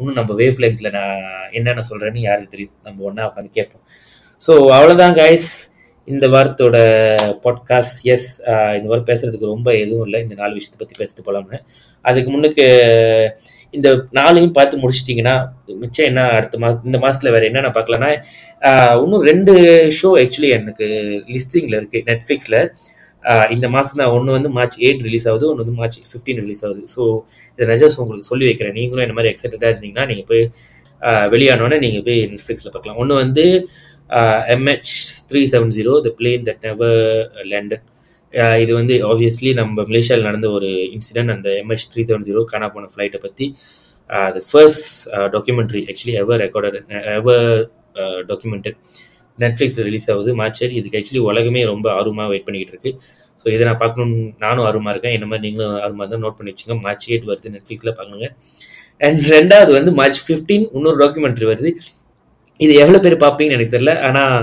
இன்னும் 0.00 0.18
நம்ம 0.20 0.34
வேவ் 0.40 0.60
லெங்க்ல 0.64 0.90
நான் 0.98 1.24
என்னென்ன 1.58 1.84
சொல்கிறேன்னு 1.90 2.26
யாருக்கு 2.28 2.54
தெரியும். 2.54 2.74
நம்ம 2.86 3.04
ஒன்றா 3.08 3.24
உட்காந்து 3.30 3.56
கேட்போம். 3.58 3.84
ஸோ 4.42 4.52
அவ்வளோதான் 4.76 5.16
கைஸ் 5.22 5.48
இந்த 6.08 6.26
வாரத்தோட 6.34 6.76
பாட்காஸ்ட் 7.44 8.00
எஸ் 8.14 8.28
இந்த 8.76 8.86
வாரம் 8.90 9.08
பேசுறதுக்கு 9.10 9.52
ரொம்ப 9.54 9.68
எதுவும் 9.82 10.04
இல்லை. 10.06 10.18
இந்த 10.24 10.34
நாலு 10.40 10.52
விஷயத்தை 10.58 10.78
பற்றி 10.82 10.96
பேசிட்டு 11.00 11.24
போகலாம்னு 11.28 11.58
அதுக்கு 12.04 12.30
முன்னுக்கு 12.34 12.66
இந்த 13.76 13.88
நாளையும் 14.18 14.56
பார்த்து 14.58 14.82
முடிச்சிட்டிங்கன்னா 14.82 15.34
மிச்சம் 15.80 16.08
என்ன 16.10 16.20
அடுத்த 16.36 16.58
மா 16.62 16.68
இந்த 16.88 16.98
மாதத்தில் 17.04 17.32
வேறு 17.34 17.48
என்னென்ன 17.50 17.70
பார்க்கலன்னா 17.76 18.10
இன்னும் 19.02 19.24
ரெண்டு 19.30 19.54
ஷோ 20.00 20.10
ஆக்சுவலி 20.22 20.50
எனக்கு 20.58 20.86
லிஸ்டிங்கில் 21.34 21.78
இருக்குது 21.78 22.06
நெட்ஃப்ளிக்ஸில் 22.10 22.60
இந்த 23.54 23.66
மாதம் 23.74 24.00
தான் 24.00 24.12
ஒன்று 24.16 24.36
வந்து 24.36 24.50
மார்ச் 24.56 24.76
எயிட் 24.86 25.02
ரிலீஸ் 25.06 25.26
ஆகுது 25.30 25.46
ஒன்று 25.50 25.62
வந்து 25.64 25.76
மார்ச் 25.80 25.98
ஃபிஃப்டீன் 26.10 26.40
ரிலீஸ் 26.44 26.62
ஆகுது. 26.66 26.82
ஸோ 26.94 27.02
இதை 27.56 27.66
நெஜஸ் 27.72 27.98
உங்களுக்கு 28.02 28.28
சொல்லி 28.32 28.44
வைக்கிறேன். 28.48 28.74
நீங்களும் 28.80 29.04
இந்த 29.06 29.16
மாதிரி 29.18 29.30
எக்ஸைட்டடாக 29.32 29.70
இருந்தீங்கன்னா 29.72 30.04
நீங்கள் 30.10 30.28
போய் 30.30 30.44
ஆஹ் 31.02 31.26
வெளியானோடனே 31.34 31.78
நீங்கள் 31.84 32.04
போய் 32.08 32.20
நெட்ஃப்ளிக்ஸில் 32.32 32.72
பார்க்கலாம். 32.76 32.98
ஒன்று 33.02 33.16
வந்து 33.24 33.44
MH 34.54 34.92
three 35.30 35.40
seven 35.52 35.72
zero 35.76 35.92
the 36.06 36.10
plane 36.18 36.44
that 36.48 36.64
never 36.68 37.00
landed 37.52 37.84
இது 38.62 38.72
வந்து 38.78 38.94
ஆப்வியஸ்லி 39.10 39.50
நம்ம 39.58 39.84
மலேசியாவில் 39.90 40.28
நடந்த 40.28 40.48
ஒரு 40.56 40.68
இன்சிடென்ட் 40.96 41.32
அந்த 41.36 41.48
எம்ஹெச் 41.62 41.88
த்ரீ 41.92 42.02
செவன் 42.08 42.26
ஜீரோ 42.28 42.40
காணா 42.52 42.66
போன 42.74 42.88
ஃப்ளைட்டை 42.92 43.20
பற்றி 43.26 43.46
the 44.36 44.40
first 44.50 44.88
documentary 45.34 45.82
actually 45.90 46.16
ever 46.22 46.40
recorded 46.44 46.78
ever 47.18 47.46
documented 48.30 48.78
நெட்ஃப்ளிக்ஸில் 49.42 49.86
ரிலீஸ் 49.88 50.08
ஆகுது. 50.12 50.30
மார்ச் 50.40 50.60
இது 50.64 50.74
இதுக்கு 50.80 50.98
ஆக்சுவலி 51.00 51.22
உலகமே 51.30 51.62
ரொம்ப 51.72 51.86
ஆர்வமாக 51.98 52.28
வெயிட் 52.32 52.46
பண்ணிக்கிட்டு 52.46 52.74
இருக்கு. 52.76 52.92
ஸோ 53.40 53.46
இதை 53.54 53.62
நான் 53.68 53.80
பார்க்கணும்னு 53.82 54.20
நானும் 54.44 54.64
ஆர்வமாக 54.68 54.92
இருக்கேன். 54.94 55.14
என்ன 55.16 55.26
மாதிரி 55.30 55.44
நீங்களும் 55.46 55.74
ஆர்வமாக 55.86 56.08
தான் 56.12 56.22
நோட் 56.24 56.38
பண்ணி 56.38 56.52
வச்சுங்க 56.52 56.76
மார்ச் 56.86 57.06
எயிட் 57.10 57.28
வருது 57.30 57.52
நெட்ஃப்ளிக்ஸில் 57.56 57.94
பார்க்கணுங்க. 57.98 58.28
அண்ட் 59.06 59.20
ரெண்டாவது 59.36 59.72
வந்து 59.78 59.90
மார்ச் 60.00 60.20
ஃபிஃப்டீன் 60.26 60.66
இன்னொரு 60.76 60.98
டாக்குமெண்ட்ரி 61.04 61.48
வருது. 61.52 61.70
இது 62.60 62.72
எவ்வளோ 62.82 62.98
பேர் 63.04 63.16
பார்ப்பீங்கன்னு 63.24 63.58
எனக்கு 63.58 63.74
தெரியல. 63.76 63.94
ஆனால் 64.08 64.36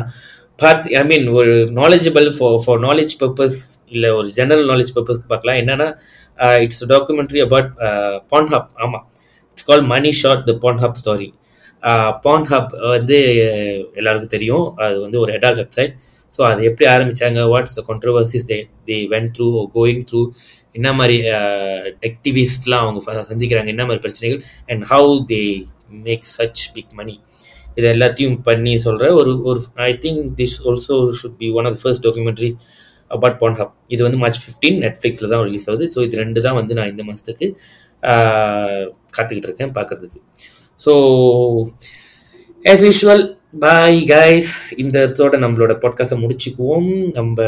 பார்த்து 0.63 0.95
ஐ 0.99 1.01
மீன் 1.11 1.25
ஒரு 1.37 1.53
knowledgeable 1.79 2.27
for 2.35 2.59
for 2.63 2.81
knowledge 2.87 3.13
purpose 3.21 3.57
இல்லை 3.93 4.09
ஒரு 4.17 4.27
ஜெனரல் 4.37 4.67
நாலேஜ் 4.71 4.91
பர்பஸ்க்கு 4.97 5.31
பார்க்கலாம். 5.31 5.59
என்னன்னா 5.61 5.87
இட்ஸ் 6.65 6.83
டாக்குமெண்ட்ரி 6.91 7.41
அபவுட் 7.45 7.71
பான்ஹப் 8.33 8.69
ஆமாம் 8.83 9.05
it's 9.53 9.67
called 9.69 9.83
money 9.93 10.11
shot 10.21 10.45
the 10.49 10.53
Pornhub 10.65 10.99
story 11.01 11.27
Pornhub 12.51 12.73
வந்து 12.95 13.17
எல்லாருக்கும் 13.99 14.33
தெரியும். 14.35 14.65
அது 14.85 14.95
வந்து 15.05 15.17
ஒரு 15.23 15.31
ஹெடால் 15.35 15.57
வெப்சைட் 15.61 15.93
ஸோ 16.33 16.41
அது 16.49 16.61
எப்படி 16.69 16.85
ஆரம்பிச்சாங்க? 16.95 17.39
What's 17.53 17.75
the 17.79 17.81
controversies 17.89 18.47
they 18.51 18.57
the 18.89 18.97
when 19.13 19.29
through 19.37 19.47
going 19.77 20.03
through 20.09 20.21
என்ன 20.77 20.89
மாதிரி 20.99 21.17
ஆக்டிவிஸ்ட்லாம் 22.09 22.83
அவங்க 22.85 22.99
சந்திக்கிறாங்க? 23.31 23.69
என்ன 23.75 23.83
மாதிரி 23.89 24.03
பிரச்சனைகள்? 24.05 24.39
And 24.71 24.83
how 24.91 25.11
they 25.33 25.41
make 26.07 26.25
such 26.37 26.63
big 26.77 26.93
money 26.99 27.15
இது 27.77 27.87
எல்லாத்தையும் 27.95 28.37
பண்ணி 28.47 28.73
சொல்கிற 28.85 29.05
ஒரு 29.19 29.31
ஒரு 29.49 29.59
I 29.89 29.91
think 30.05 30.23
this 30.39 30.57
also 30.69 30.95
should 31.19 31.37
be 31.41 31.47
one 31.59 31.67
of 31.69 31.79
first 31.83 32.03
documentary 32.07 32.49
about 33.11 33.37
Pornhub 33.61 33.73
இது 33.93 34.01
வந்து 34.07 34.19
மார்ச் 34.23 34.41
ஃபிஃப்டீன் 34.43 34.77
நெட்ஃப்ளிக்ஸில் 34.85 35.31
தான் 35.33 35.43
ரிலீஸ் 35.47 35.67
ஆகுது. 35.69 35.85
ஸோ 35.95 35.99
இது 36.07 36.21
ரெண்டு 36.23 36.39
தான் 36.47 36.57
வந்து 36.59 36.73
நான் 36.79 36.91
இந்த 36.93 37.03
மாதத்துக்கு 37.09 37.47
காத்துக்கிட்டு 39.15 39.49
இருக்கேன் 39.49 39.73
பார்க்குறதுக்கு. 39.77 40.19
So 40.83 40.93
as 42.71 42.83
usual 42.87 43.23
bye 43.63 43.97
guys 44.11 44.51
இந்த 44.83 44.95
இடத்தோட 45.03 45.37
நம்மளோட 45.43 45.73
பாட்காஸ்ட்டை 45.83 46.17
முடிச்சுக்குவோம். 46.23 46.87
நம்ம 47.17 47.47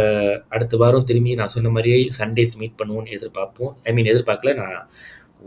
அடுத்த 0.55 0.77
வாரம் 0.81 1.07
திரும்பி 1.09 1.37
நான் 1.39 1.53
சொன்ன 1.55 1.69
மாதிரியே 1.75 1.97
சண்டேஸ் 2.19 2.53
மீட் 2.59 2.77
பண்ணுவோம்னு 2.81 3.15
எதிர்பார்ப்போம். 3.17 3.71
ஐ 3.87 3.93
மீன் 3.93 4.11
எதிர்பார்க்கல 4.13 4.53
நான் 4.61 4.77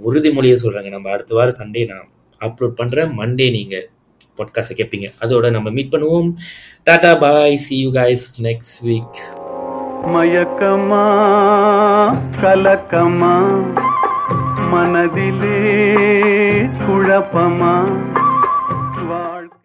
உறுதிமொழியை 0.08 0.56
சொல்கிறேங்க 0.62 0.90
நம்ம 0.96 1.10
அடுத்த 1.16 1.34
வாரம் 1.38 1.58
சண்டே 1.60 1.84
நான் 1.92 2.06
அப்லோட் 2.40 2.78
பண்ணுறேன் 2.80 3.12
மண்டே 3.20 3.46
நீங்கள் 3.56 3.86
பாட்காஸ்ட்டை 4.38 4.76
கேட்பீங்க 4.80 5.08
அதோட 5.24 5.46
நம்ம 5.56 5.70
மீட் 5.76 5.92
பண்ணுவோம். 5.94 6.28
Tata 6.88 7.12
bye 7.24 7.56
see 7.66 7.76
you 7.84 7.90
guys 8.00 8.26
next 8.48 8.78
week 8.88 9.20
மயக்கமா 10.14 11.04
கலக்கமா. 12.42 13.34
மனதிலே 14.70 15.58
குழப்பமா? 16.86 17.74